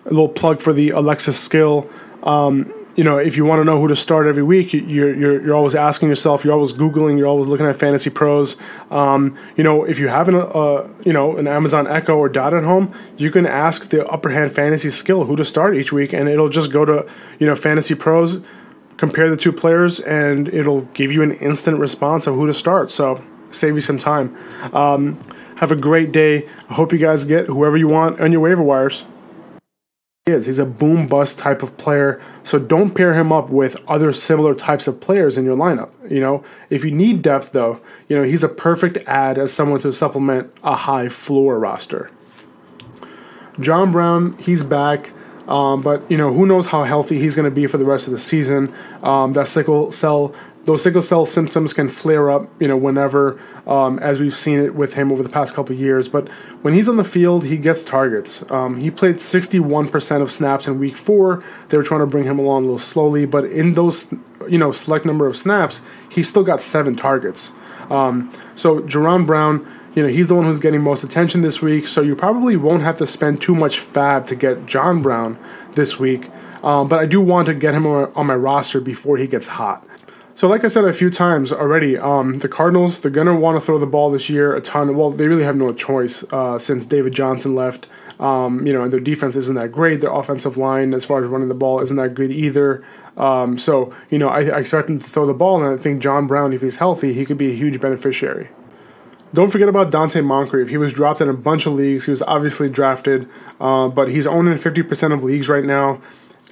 a 0.07 0.11
little 0.11 0.31
plug 0.31 0.63
for 0.63 0.73
the 0.73 0.91
Alexa 0.91 1.35
skill. 1.35 1.91
Um, 2.23 2.73
you 2.97 3.05
know, 3.05 3.19
if 3.19 3.37
you 3.37 3.45
want 3.45 3.61
to 3.61 3.65
know 3.65 3.79
who 3.79 3.89
to 3.89 3.97
start 3.97 4.27
every 4.27 4.43
week, 4.43 4.73
you're, 4.73 5.15
you're, 5.15 5.45
you're 5.45 5.55
always 5.55 5.75
asking 5.75 6.09
yourself, 6.09 6.45
you're 6.45 6.55
always 6.55 6.73
Googling, 6.73 7.19
you're 7.19 7.27
always 7.27 7.47
looking 7.47 7.67
at 7.67 7.77
Fantasy 7.77 8.09
Pros. 8.09 8.57
Um, 8.91 9.39
you 9.55 9.63
know, 9.63 9.85
if 9.85 9.99
you 9.99 10.09
have 10.09 10.29
an, 10.29 10.37
uh, 10.37 10.89
you 11.05 11.13
know, 11.13 11.37
an 11.37 11.47
Amazon 11.47 11.87
Echo 11.87 12.17
or 12.17 12.31
Dot 12.31 12.55
at 12.55 12.65
home, 12.65 12.95
you 13.19 13.31
can 13.31 13.47
ask 13.47 13.91
the 13.91 14.07
Upper 14.07 14.31
Hand 14.31 14.51
Fantasy 14.53 14.89
skill 14.89 15.25
who 15.25 15.37
to 15.37 15.45
start 15.45 15.77
each 15.77 15.93
week, 15.93 16.15
and 16.15 16.27
it'll 16.27 16.49
just 16.49 16.73
go 16.73 16.87
to, 16.87 17.07
you 17.39 17.47
know, 17.47 17.55
Fantasy 17.55 17.95
Pros, 17.95 18.43
compare 18.97 19.29
the 19.29 19.37
two 19.37 19.53
players, 19.53 20.01
and 20.01 20.49
it'll 20.49 20.83
give 20.95 21.13
you 21.13 21.23
an 21.23 21.33
instant 21.33 21.79
response 21.79 22.27
of 22.27 22.35
who 22.35 22.47
to 22.47 22.55
start. 22.55 22.91
So 22.91 23.23
save 23.51 23.75
you 23.75 23.83
some 23.83 23.99
time. 23.99 24.35
Um, 24.73 25.19
have 25.57 25.71
a 25.71 25.77
great 25.77 26.13
day. 26.13 26.49
I 26.71 26.75
hope 26.75 26.93
you 26.93 26.99
guys 26.99 27.25
get 27.25 27.47
whoever 27.47 27.77
you 27.77 27.89
want 27.89 28.21
on 28.21 28.33
your 28.33 28.41
waiver 28.41 28.63
wires 28.63 29.05
is. 30.29 30.47
He's 30.47 30.59
a 30.59 30.67
boom 30.67 31.07
bust 31.07 31.39
type 31.39 31.63
of 31.63 31.77
player. 31.77 32.21
So 32.43 32.59
don't 32.59 32.91
pair 32.91 33.15
him 33.15 33.33
up 33.33 33.49
with 33.49 33.77
other 33.87 34.13
similar 34.13 34.57
types 34.57 34.89
of 34.89 35.01
players 35.01 35.39
in 35.39 35.45
your 35.45 35.57
lineup. 35.57 35.91
You 36.11 36.19
know, 36.19 36.43
if 36.69 36.85
you 36.85 36.91
need 36.91 37.23
depth 37.23 37.53
though, 37.53 37.81
you 38.09 38.17
know, 38.17 38.25
he's 38.25 38.43
a 38.43 38.49
perfect 38.49 38.99
add 39.07 39.39
as 39.39 39.53
someone 39.53 39.79
to 39.83 39.93
supplement 39.93 40.53
a 40.65 40.75
high 40.75 41.09
floor 41.09 41.61
roster. 41.61 42.11
John 43.61 43.93
Brown, 43.93 44.37
he's 44.39 44.65
back. 44.65 45.13
Um, 45.47 45.81
but 45.81 46.11
you 46.11 46.17
know 46.17 46.33
who 46.33 46.45
knows 46.45 46.67
how 46.67 46.83
healthy 46.83 47.21
he's 47.21 47.37
going 47.37 47.49
to 47.49 47.55
be 47.55 47.69
for 47.69 47.79
the 47.79 47.85
rest 47.85 48.09
of 48.09 48.13
the 48.13 48.19
season. 48.19 48.75
Um, 49.05 49.33
that 49.35 49.47
sickle 49.47 49.93
cell 49.93 50.35
those 50.67 50.83
sickle 50.83 51.03
cell 51.03 51.25
symptoms 51.25 51.73
can 51.73 51.89
flare 51.89 52.29
up, 52.29 52.51
you 52.61 52.67
know, 52.67 52.77
whenever, 52.77 53.41
um, 53.69 54.01
as 54.01 54.19
we've 54.19 54.35
seen 54.35 54.59
it 54.59 54.75
with 54.75 54.95
him 54.95 55.13
over 55.13 55.23
the 55.23 55.29
past 55.29 55.55
couple 55.55 55.77
years. 55.77 56.09
But 56.09 56.29
when 56.67 56.75
he's 56.75 56.89
on 56.89 56.97
the 56.97 57.05
field, 57.05 57.45
he 57.45 57.57
gets 57.59 57.85
targets. 57.85 58.45
Um, 58.51 58.81
he 58.81 58.91
played 58.91 59.19
61% 59.19 60.21
of 60.21 60.33
snaps 60.33 60.67
in 60.67 60.81
Week 60.81 60.97
Four. 60.97 61.45
They 61.69 61.77
were 61.77 61.85
trying 61.85 62.01
to 62.01 62.07
bring 62.07 62.25
him 62.25 62.41
along 62.41 62.63
a 62.63 62.65
little 62.65 62.79
slowly, 62.81 63.25
but 63.25 63.45
in 63.45 63.75
those, 63.75 64.13
you 64.49 64.59
know, 64.59 64.73
select 64.73 65.07
number 65.07 65.29
of 65.29 65.37
snaps, 65.37 65.83
he 66.11 66.25
still 66.25 66.43
got 66.43 66.61
seven 66.61 66.97
targets. 66.97 67.53
Um, 67.89 68.33
so 68.57 68.81
Jaron 68.81 69.29
Brown, 69.29 69.65
you 69.95 70.03
know, 70.03 70.09
he's 70.09 70.27
the 70.27 70.35
one 70.35 70.45
who's 70.45 70.59
getting 70.59 70.83
most 70.83 71.05
attention 71.05 71.41
this 71.41 71.63
week. 71.63 71.87
So 71.87 72.01
you 72.03 72.17
probably 72.17 72.57
won't 72.57 72.83
have 72.83 72.97
to 72.97 73.07
spend 73.07 73.41
too 73.41 73.55
much 73.55 73.79
FAAB 73.79 74.27
to 74.27 74.35
get 74.35 74.67
John 74.67 75.03
Brown 75.03 75.39
this 75.75 76.01
week. 76.01 76.29
Um, 76.65 76.89
but 76.89 76.99
I 76.99 77.07
do 77.07 77.21
want 77.21 77.47
to 77.47 77.55
get 77.55 77.75
him 77.75 77.87
on 77.87 78.27
my 78.27 78.35
roster 78.35 78.81
before 78.81 79.19
he 79.19 79.29
gets 79.29 79.47
hot. 79.47 79.87
So, 80.37 80.49
like 80.49 80.65
I 80.65 80.69
said 80.69 80.85
a 80.85 80.93
few 80.93 81.09
times 81.09 81.51
already, 81.51 81.97
um, 81.97 82.35
the 82.35 82.49
Cardinals 82.49 83.01
they're 83.01 83.11
gonna 83.11 83.41
want 83.41 83.59
to 83.59 83.65
throw 83.65 83.79
the 83.79 83.87
ball 83.87 84.11
this 84.11 84.29
year 84.29 84.55
a 84.55 84.61
ton. 84.61 84.95
Well, 84.95 85.11
they 85.11 85.29
really 85.29 85.45
have 85.45 85.57
no 85.57 85.73
choice 85.73 86.25
uh, 86.31 86.59
since 86.59 86.85
David 86.85 87.15
Johnson 87.15 87.55
left. 87.55 87.87
Um, 88.21 88.67
you 88.67 88.75
know, 88.75 88.83
and 88.83 88.93
their 88.93 89.01
defense 89.01 89.35
isn't 89.35 89.55
that 89.55 89.73
great. 89.73 90.03
Their 90.03 90.13
offensive 90.13 90.59
line, 90.59 90.93
as 90.93 91.07
far 91.07 91.25
as 91.25 91.31
running 91.31 91.49
the 91.49 91.55
ball, 91.55 91.81
isn't 91.81 91.97
that 91.97 92.13
good 92.13 92.31
either. 92.31 92.85
Um, 93.17 93.57
so, 93.57 93.95
you 94.11 94.19
know, 94.19 94.29
I, 94.29 94.41
I 94.41 94.59
expect 94.59 94.89
them 94.89 94.99
to 94.99 95.09
throw 95.09 95.27
the 95.27 95.33
ball, 95.33 95.57
and 95.57 95.73
I 95.73 95.83
think 95.83 96.03
John 96.03 96.27
Brown, 96.27 96.53
if 96.53 96.61
he's 96.61 96.77
healthy, 96.77 97.15
he 97.15 97.25
could 97.25 97.39
be 97.39 97.51
a 97.51 97.55
huge 97.55 97.81
beneficiary. 97.81 98.51
Don't 99.33 99.51
forget 99.51 99.71
about 99.71 99.91
Donte 99.91 100.23
Moncrief. 100.23 100.69
He 100.69 100.77
was 100.77 100.93
dropped 100.93 101.23
in 101.23 101.31
a 101.31 101.35
bunch 101.35 101.65
of 101.65 101.73
leagues. 101.73 102.05
He 102.05 102.11
was 102.11 102.21
obviously 102.23 102.69
drafted, 102.69 103.27
uh, 103.59 103.89
but 103.89 104.11
he's 104.11 104.27
owned 104.27 104.49
in 104.49 104.59
50% 104.59 105.15
of 105.15 105.25
leagues 105.25 105.49
right 105.49 105.65
now. 105.65 106.03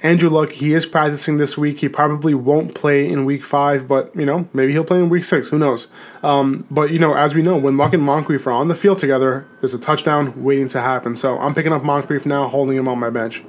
Andrew 0.05 0.29
Luck, 0.29 0.51
he 0.51 0.75
is 0.75 0.85
practicing 0.85 1.37
this 1.37 1.57
week. 1.57 1.79
He 1.79 1.89
probably 1.89 2.35
won't 2.35 2.75
play 2.75 3.09
in 3.09 3.25
week 3.25 3.43
five, 3.43 3.87
but 3.87 4.15
you 4.15 4.23
know, 4.23 4.47
maybe 4.53 4.71
he'll 4.71 4.83
play 4.83 4.99
in 4.99 5.09
week 5.09 5.23
six. 5.23 5.47
Who 5.47 5.57
knows? 5.57 5.87
Um, 6.21 6.67
but 6.69 6.91
you 6.91 6.99
know, 6.99 7.15
as 7.15 7.33
we 7.33 7.41
know, 7.41 7.57
when 7.57 7.75
Luck 7.75 7.91
and 7.91 8.03
Moncrief 8.03 8.45
are 8.45 8.51
on 8.51 8.67
the 8.67 8.75
field 8.75 8.99
together, 8.99 9.47
there's 9.61 9.73
a 9.73 9.79
touchdown 9.79 10.43
waiting 10.43 10.67
to 10.69 10.81
happen. 10.81 11.15
So 11.15 11.39
I'm 11.39 11.55
picking 11.55 11.73
up 11.73 11.83
Moncrief 11.83 12.23
now, 12.23 12.47
holding 12.47 12.77
him 12.77 12.87
on 12.87 12.99
my 12.99 13.09
bench. 13.09 13.41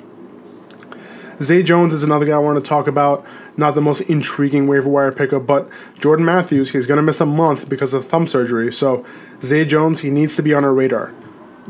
Zay 1.43 1.63
Jones 1.63 1.93
is 1.93 2.03
another 2.03 2.25
guy 2.25 2.33
I 2.33 2.39
want 2.39 2.59
to 2.65 2.67
talk 2.67 2.87
about. 2.87 3.23
Not 3.59 3.75
the 3.75 3.83
most 3.83 4.01
intriguing 4.01 4.67
waiver 4.67 4.89
wire 4.89 5.13
pickup, 5.13 5.47
but 5.47 5.69
Jordan 5.99 6.25
Matthews, 6.25 6.71
he's 6.71 6.87
going 6.87 6.97
to 6.97 7.03
miss 7.03 7.21
a 7.21 7.27
month 7.27 7.69
because 7.69 7.93
of 7.93 8.07
thumb 8.07 8.27
surgery. 8.27 8.73
So 8.73 9.05
Zay 9.43 9.67
Jones, 9.67 10.01
he 10.01 10.09
needs 10.09 10.37
to 10.37 10.43
be 10.43 10.55
on 10.55 10.65
our 10.65 10.73
radar. 10.73 11.13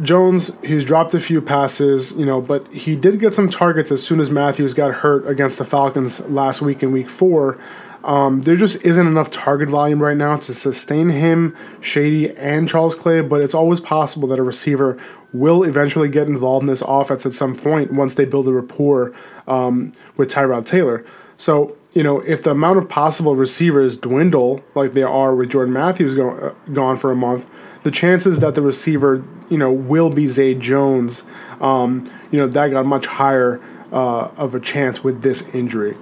Jones, 0.02 0.56
he's 0.62 0.84
dropped 0.84 1.14
a 1.14 1.20
few 1.20 1.40
passes, 1.40 2.12
you 2.12 2.26
know, 2.26 2.40
but 2.40 2.70
he 2.72 2.96
did 2.96 3.18
get 3.18 3.34
some 3.34 3.48
targets 3.48 3.90
as 3.90 4.06
soon 4.06 4.20
as 4.20 4.30
Matthews 4.30 4.74
got 4.74 4.92
hurt 4.92 5.26
against 5.26 5.58
the 5.58 5.64
Falcons 5.64 6.20
last 6.28 6.60
week 6.60 6.82
in 6.82 6.92
week 6.92 7.08
four. 7.08 7.58
Um, 8.04 8.42
there 8.42 8.54
just 8.54 8.84
isn't 8.84 9.06
enough 9.06 9.32
target 9.32 9.68
volume 9.68 10.00
right 10.00 10.16
now 10.16 10.36
to 10.36 10.54
sustain 10.54 11.08
him, 11.08 11.56
Shady, 11.80 12.30
and 12.36 12.68
Charles 12.68 12.94
Clay, 12.94 13.20
but 13.20 13.40
it's 13.40 13.54
always 13.54 13.80
possible 13.80 14.28
that 14.28 14.38
a 14.38 14.44
receiver 14.44 14.96
will 15.32 15.64
eventually 15.64 16.08
get 16.08 16.28
involved 16.28 16.62
in 16.62 16.68
this 16.68 16.82
offense 16.86 17.26
at 17.26 17.34
some 17.34 17.56
point 17.56 17.92
once 17.92 18.14
they 18.14 18.24
build 18.24 18.46
a 18.46 18.52
rapport 18.52 19.12
um, 19.48 19.90
with 20.16 20.30
Tyrod 20.30 20.66
Taylor. 20.66 21.04
So, 21.36 21.76
you 21.94 22.02
know, 22.02 22.20
if 22.20 22.42
the 22.42 22.50
amount 22.50 22.78
of 22.78 22.88
possible 22.88 23.34
receivers 23.34 23.96
dwindle 23.96 24.62
like 24.74 24.92
they 24.92 25.02
are 25.02 25.34
with 25.34 25.50
Jordan 25.50 25.74
Matthews 25.74 26.14
go, 26.14 26.30
uh, 26.30 26.54
gone 26.72 26.98
for 26.98 27.10
a 27.10 27.16
month, 27.16 27.50
the 27.82 27.90
chances 27.90 28.38
that 28.40 28.54
the 28.54 28.62
receiver, 28.62 29.24
you 29.48 29.58
know, 29.58 29.70
will 29.70 30.10
be 30.10 30.26
Zay 30.26 30.54
Jones, 30.54 31.24
um, 31.60 32.10
you 32.30 32.38
know, 32.38 32.46
that 32.48 32.68
got 32.68 32.86
much 32.86 33.06
higher 33.06 33.62
uh, 33.92 34.28
of 34.36 34.54
a 34.54 34.60
chance 34.60 35.04
with 35.04 35.22
this 35.22 35.42
injury. 35.52 35.96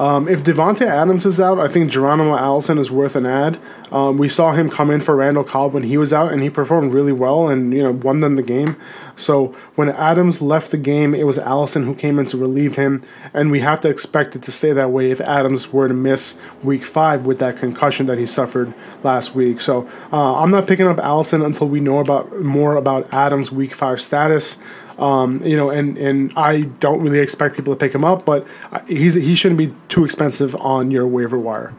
Um, 0.00 0.28
if 0.28 0.42
Davante 0.42 0.86
Adams 0.86 1.26
is 1.26 1.38
out, 1.38 1.60
I 1.60 1.68
think 1.68 1.90
Geronimo 1.90 2.34
Allison 2.34 2.78
is 2.78 2.90
worth 2.90 3.16
an 3.16 3.26
ad. 3.26 3.60
Um, 3.92 4.16
we 4.16 4.30
saw 4.30 4.52
him 4.52 4.70
come 4.70 4.90
in 4.90 5.02
for 5.02 5.14
Randall 5.14 5.44
Cobb 5.44 5.74
when 5.74 5.82
he 5.82 5.98
was 5.98 6.10
out, 6.10 6.32
and 6.32 6.42
he 6.42 6.48
performed 6.48 6.94
really 6.94 7.12
well 7.12 7.50
and 7.50 7.70
you 7.74 7.82
know 7.82 7.92
won 7.92 8.20
them 8.20 8.36
the 8.36 8.42
game. 8.42 8.76
So 9.16 9.48
when 9.74 9.90
Adams 9.90 10.40
left 10.40 10.70
the 10.70 10.78
game, 10.78 11.14
it 11.14 11.24
was 11.24 11.38
Allison 11.38 11.84
who 11.84 11.94
came 11.94 12.18
in 12.18 12.24
to 12.26 12.38
relieve 12.38 12.76
him, 12.76 13.02
and 13.34 13.50
we 13.50 13.60
have 13.60 13.82
to 13.82 13.90
expect 13.90 14.34
it 14.34 14.40
to 14.44 14.52
stay 14.52 14.72
that 14.72 14.90
way 14.90 15.10
if 15.10 15.20
Adams 15.20 15.70
were 15.70 15.86
to 15.86 15.92
miss 15.92 16.38
Week 16.62 16.86
Five 16.86 17.26
with 17.26 17.38
that 17.40 17.58
concussion 17.58 18.06
that 18.06 18.16
he 18.16 18.24
suffered 18.24 18.72
last 19.02 19.34
week. 19.34 19.60
So 19.60 19.86
uh, 20.14 20.40
I'm 20.40 20.50
not 20.50 20.66
picking 20.66 20.86
up 20.86 20.98
Allison 20.98 21.42
until 21.42 21.68
we 21.68 21.80
know 21.80 21.98
about 21.98 22.40
more 22.40 22.76
about 22.76 23.12
Adams' 23.12 23.52
Week 23.52 23.74
Five 23.74 24.00
status. 24.00 24.60
Um, 25.00 25.42
you 25.44 25.56
know, 25.56 25.70
and 25.70 25.96
and 25.96 26.32
I 26.36 26.60
don't 26.60 27.00
really 27.00 27.20
expect 27.20 27.56
people 27.56 27.74
to 27.74 27.78
pick 27.78 27.94
him 27.94 28.04
up, 28.04 28.26
but 28.26 28.46
he's 28.86 29.14
he 29.14 29.34
shouldn't 29.34 29.58
be 29.58 29.72
too 29.88 30.04
expensive 30.04 30.54
on 30.56 30.90
your 30.90 31.06
waiver 31.06 31.38
wire. 31.38 31.74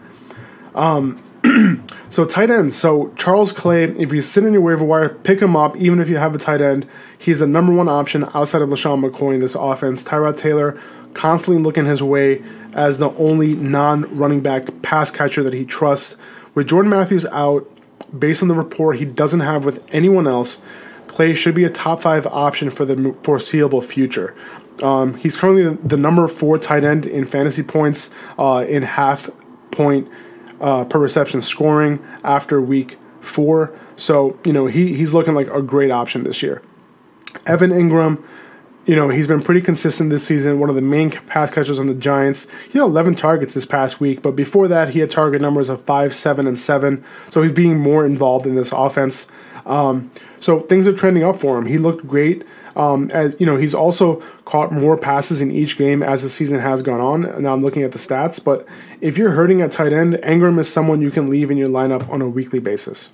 Um, 0.73 1.21
so 2.09 2.25
tight 2.25 2.49
ends. 2.49 2.75
So 2.75 3.13
Charles 3.15 3.51
Clay, 3.51 3.83
if 3.83 4.11
he's 4.11 4.27
sitting 4.27 4.47
in 4.47 4.53
your 4.53 4.61
waiver 4.63 4.83
wire, 4.83 5.09
pick 5.09 5.39
him 5.39 5.55
up. 5.55 5.77
Even 5.77 5.99
if 5.99 6.09
you 6.09 6.17
have 6.17 6.33
a 6.33 6.37
tight 6.39 6.61
end, 6.61 6.87
he's 7.17 7.39
the 7.39 7.47
number 7.47 7.71
one 7.71 7.87
option 7.87 8.25
outside 8.33 8.63
of 8.63 8.69
LeSean 8.69 9.07
McCoy 9.07 9.35
in 9.35 9.39
this 9.39 9.55
offense. 9.55 10.03
Tyrod 10.03 10.37
Taylor 10.37 10.79
constantly 11.13 11.61
looking 11.61 11.85
his 11.85 12.01
way 12.01 12.43
as 12.73 12.97
the 12.97 13.11
only 13.11 13.53
non-running 13.53 14.41
back 14.41 14.67
pass 14.81 15.11
catcher 15.11 15.43
that 15.43 15.53
he 15.53 15.65
trusts. 15.65 16.17
With 16.55 16.67
Jordan 16.67 16.89
Matthews 16.89 17.25
out, 17.27 17.69
based 18.17 18.41
on 18.41 18.47
the 18.47 18.55
rapport 18.55 18.93
he 18.93 19.05
doesn't 19.05 19.41
have 19.41 19.63
with 19.65 19.85
anyone 19.91 20.27
else, 20.27 20.61
Clay 21.11 21.33
should 21.33 21.55
be 21.55 21.65
a 21.65 21.69
top 21.69 22.01
five 22.01 22.25
option 22.25 22.69
for 22.69 22.85
the 22.85 23.13
foreseeable 23.21 23.81
future. 23.81 24.33
Um, 24.81 25.15
he's 25.15 25.35
currently 25.35 25.75
the 25.85 25.97
number 25.97 26.25
four 26.29 26.57
tight 26.57 26.85
end 26.85 27.05
in 27.05 27.25
fantasy 27.25 27.63
points 27.63 28.11
uh, 28.39 28.65
in 28.67 28.81
half 28.83 29.29
point 29.71 30.07
uh, 30.61 30.85
per 30.85 30.99
reception 30.99 31.41
scoring 31.41 31.99
after 32.23 32.61
week 32.61 32.97
four. 33.19 33.77
So, 33.97 34.39
you 34.45 34.53
know, 34.53 34.67
he, 34.67 34.95
he's 34.95 35.13
looking 35.13 35.33
like 35.33 35.47
a 35.47 35.61
great 35.61 35.91
option 35.91 36.23
this 36.23 36.41
year. 36.41 36.61
Evan 37.45 37.71
Engram, 37.71 38.23
you 38.85 38.95
know, 38.95 39.09
he's 39.09 39.27
been 39.27 39.43
pretty 39.43 39.61
consistent 39.61 40.11
this 40.11 40.25
season, 40.25 40.61
one 40.61 40.69
of 40.69 40.75
the 40.75 40.81
main 40.81 41.11
pass 41.11 41.51
catchers 41.51 41.77
on 41.77 41.87
the 41.87 41.93
Giants. 41.93 42.47
He 42.71 42.79
had 42.79 42.85
11 42.85 43.15
targets 43.15 43.53
this 43.53 43.65
past 43.65 43.99
week, 43.99 44.21
but 44.21 44.37
before 44.37 44.69
that, 44.69 44.89
he 44.91 44.99
had 44.99 45.09
target 45.09 45.41
numbers 45.41 45.67
of 45.67 45.81
5, 45.81 46.15
7, 46.15 46.47
and 46.47 46.57
7. 46.57 47.03
So 47.29 47.43
he's 47.43 47.51
being 47.51 47.79
more 47.79 48.05
involved 48.05 48.47
in 48.47 48.53
this 48.53 48.71
offense. 48.71 49.27
Um, 49.65 50.11
so 50.39 50.61
things 50.61 50.87
are 50.87 50.93
trending 50.93 51.23
up 51.23 51.39
for 51.39 51.57
him. 51.57 51.65
He 51.65 51.77
looked 51.77 52.07
great. 52.07 52.43
Um, 52.75 53.11
as 53.11 53.35
you 53.39 53.45
know, 53.45 53.57
he's 53.57 53.75
also 53.75 54.21
caught 54.45 54.71
more 54.71 54.95
passes 54.97 55.41
in 55.41 55.51
each 55.51 55.77
game 55.77 56.01
as 56.01 56.23
the 56.23 56.29
season 56.29 56.59
has 56.59 56.81
gone 56.81 57.01
on. 57.01 57.43
Now 57.43 57.53
I'm 57.53 57.61
looking 57.61 57.83
at 57.83 57.91
the 57.91 57.99
stats, 57.99 58.43
but 58.43 58.65
if 59.01 59.17
you're 59.17 59.31
hurting 59.31 59.61
at 59.61 59.71
tight 59.71 59.93
end, 59.93 60.13
Engram 60.15 60.57
is 60.59 60.71
someone 60.71 61.01
you 61.01 61.11
can 61.11 61.29
leave 61.29 61.51
in 61.51 61.57
your 61.57 61.67
lineup 61.67 62.09
on 62.09 62.21
a 62.21 62.29
weekly 62.29 62.59
basis. 62.59 63.09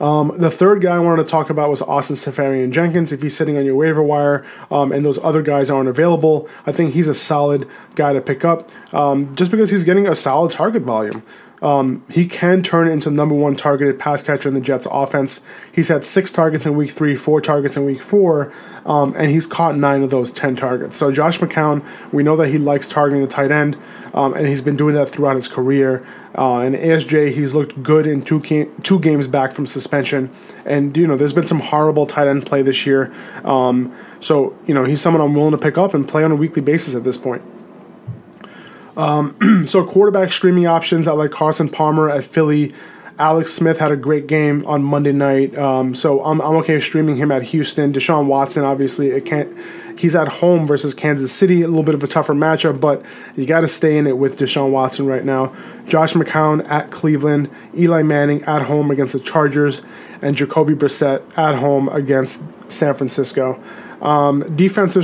Um, 0.00 0.32
the 0.36 0.50
third 0.50 0.82
guy 0.82 0.96
I 0.96 0.98
wanted 0.98 1.22
to 1.22 1.28
talk 1.28 1.48
about 1.48 1.70
was 1.70 1.80
Austin 1.80 2.16
Seferian-Jenkins. 2.16 3.12
If 3.12 3.22
he's 3.22 3.36
sitting 3.36 3.56
on 3.56 3.64
your 3.64 3.76
waiver 3.76 4.02
wire 4.02 4.44
um, 4.68 4.90
and 4.90 5.04
those 5.04 5.18
other 5.18 5.42
guys 5.42 5.70
aren't 5.70 5.88
available, 5.88 6.48
I 6.66 6.72
think 6.72 6.92
he's 6.92 7.06
a 7.06 7.14
solid 7.14 7.68
guy 7.94 8.12
to 8.12 8.20
pick 8.20 8.44
up 8.44 8.68
um, 8.92 9.34
just 9.36 9.52
because 9.52 9.70
he's 9.70 9.84
getting 9.84 10.08
a 10.08 10.16
solid 10.16 10.50
target 10.50 10.82
volume. 10.82 11.22
Um, 11.62 12.04
he 12.10 12.26
can 12.26 12.62
turn 12.62 12.88
into 12.88 13.10
number 13.10 13.36
one 13.36 13.54
targeted 13.54 13.98
pass 13.98 14.22
catcher 14.22 14.48
in 14.48 14.54
the 14.54 14.60
Jets 14.60 14.86
offense. 14.90 15.42
He's 15.70 15.88
had 15.88 16.04
six 16.04 16.32
targets 16.32 16.66
in 16.66 16.76
week 16.76 16.90
three, 16.90 17.14
four 17.14 17.40
targets 17.40 17.76
in 17.76 17.84
week 17.84 18.02
four, 18.02 18.52
um, 18.84 19.14
and 19.16 19.30
he's 19.30 19.46
caught 19.46 19.76
nine 19.76 20.02
of 20.02 20.10
those 20.10 20.32
10 20.32 20.56
targets. 20.56 20.96
So 20.96 21.12
Josh 21.12 21.38
McCown, 21.38 21.86
we 22.12 22.24
know 22.24 22.36
that 22.36 22.48
he 22.48 22.58
likes 22.58 22.88
targeting 22.88 23.22
the 23.22 23.28
tight 23.28 23.52
end, 23.52 23.78
um, 24.12 24.34
and 24.34 24.48
he's 24.48 24.60
been 24.60 24.76
doing 24.76 24.96
that 24.96 25.08
throughout 25.08 25.36
his 25.36 25.46
career. 25.46 26.04
Uh, 26.36 26.58
and 26.58 26.74
ASJ, 26.74 27.30
he's 27.32 27.54
looked 27.54 27.80
good 27.80 28.08
in 28.08 28.22
two, 28.22 28.40
two 28.82 28.98
games 28.98 29.28
back 29.28 29.52
from 29.52 29.66
suspension. 29.66 30.30
And, 30.64 30.96
you 30.96 31.06
know, 31.06 31.16
there's 31.16 31.32
been 31.32 31.46
some 31.46 31.60
horrible 31.60 32.06
tight 32.06 32.26
end 32.26 32.44
play 32.44 32.62
this 32.62 32.86
year. 32.86 33.14
Um, 33.44 33.94
so, 34.18 34.56
you 34.66 34.74
know, 34.74 34.84
he's 34.84 35.00
someone 35.00 35.20
I'm 35.20 35.34
willing 35.34 35.52
to 35.52 35.58
pick 35.58 35.78
up 35.78 35.94
and 35.94 36.08
play 36.08 36.24
on 36.24 36.32
a 36.32 36.36
weekly 36.36 36.62
basis 36.62 36.94
at 36.96 37.04
this 37.04 37.16
point. 37.16 37.42
Um, 38.96 39.64
so 39.68 39.84
quarterback 39.84 40.32
streaming 40.32 40.66
options, 40.66 41.08
I 41.08 41.12
like 41.12 41.30
Carson 41.30 41.68
Palmer 41.68 42.10
at 42.10 42.24
Philly. 42.24 42.74
Alex 43.18 43.52
Smith 43.52 43.78
had 43.78 43.92
a 43.92 43.96
great 43.96 44.26
game 44.26 44.66
on 44.66 44.82
Monday 44.82 45.12
night, 45.12 45.56
um, 45.56 45.94
so 45.94 46.24
I'm, 46.24 46.40
I'm 46.40 46.56
okay 46.56 46.80
streaming 46.80 47.16
him 47.16 47.30
at 47.30 47.42
Houston. 47.42 47.92
Deshaun 47.92 48.26
Watson, 48.26 48.64
obviously, 48.64 49.10
it 49.10 49.24
can't. 49.24 49.56
He's 49.98 50.16
at 50.16 50.26
home 50.26 50.66
versus 50.66 50.94
Kansas 50.94 51.30
City, 51.30 51.62
a 51.62 51.68
little 51.68 51.84
bit 51.84 51.94
of 51.94 52.02
a 52.02 52.08
tougher 52.08 52.34
matchup, 52.34 52.80
but 52.80 53.04
you 53.36 53.46
got 53.46 53.60
to 53.60 53.68
stay 53.68 53.96
in 53.96 54.06
it 54.06 54.18
with 54.18 54.38
Deshaun 54.38 54.70
Watson 54.70 55.06
right 55.06 55.24
now. 55.24 55.54
Josh 55.86 56.14
McCown 56.14 56.68
at 56.68 56.90
Cleveland, 56.90 57.50
Eli 57.76 58.02
Manning 58.02 58.42
at 58.44 58.62
home 58.62 58.90
against 58.90 59.12
the 59.12 59.20
Chargers, 59.20 59.82
and 60.22 60.34
Jacoby 60.34 60.74
Brissett 60.74 61.22
at 61.36 61.54
home 61.54 61.88
against 61.90 62.42
San 62.68 62.94
Francisco. 62.94 63.62
Um, 64.02 64.56
defensive 64.56 65.00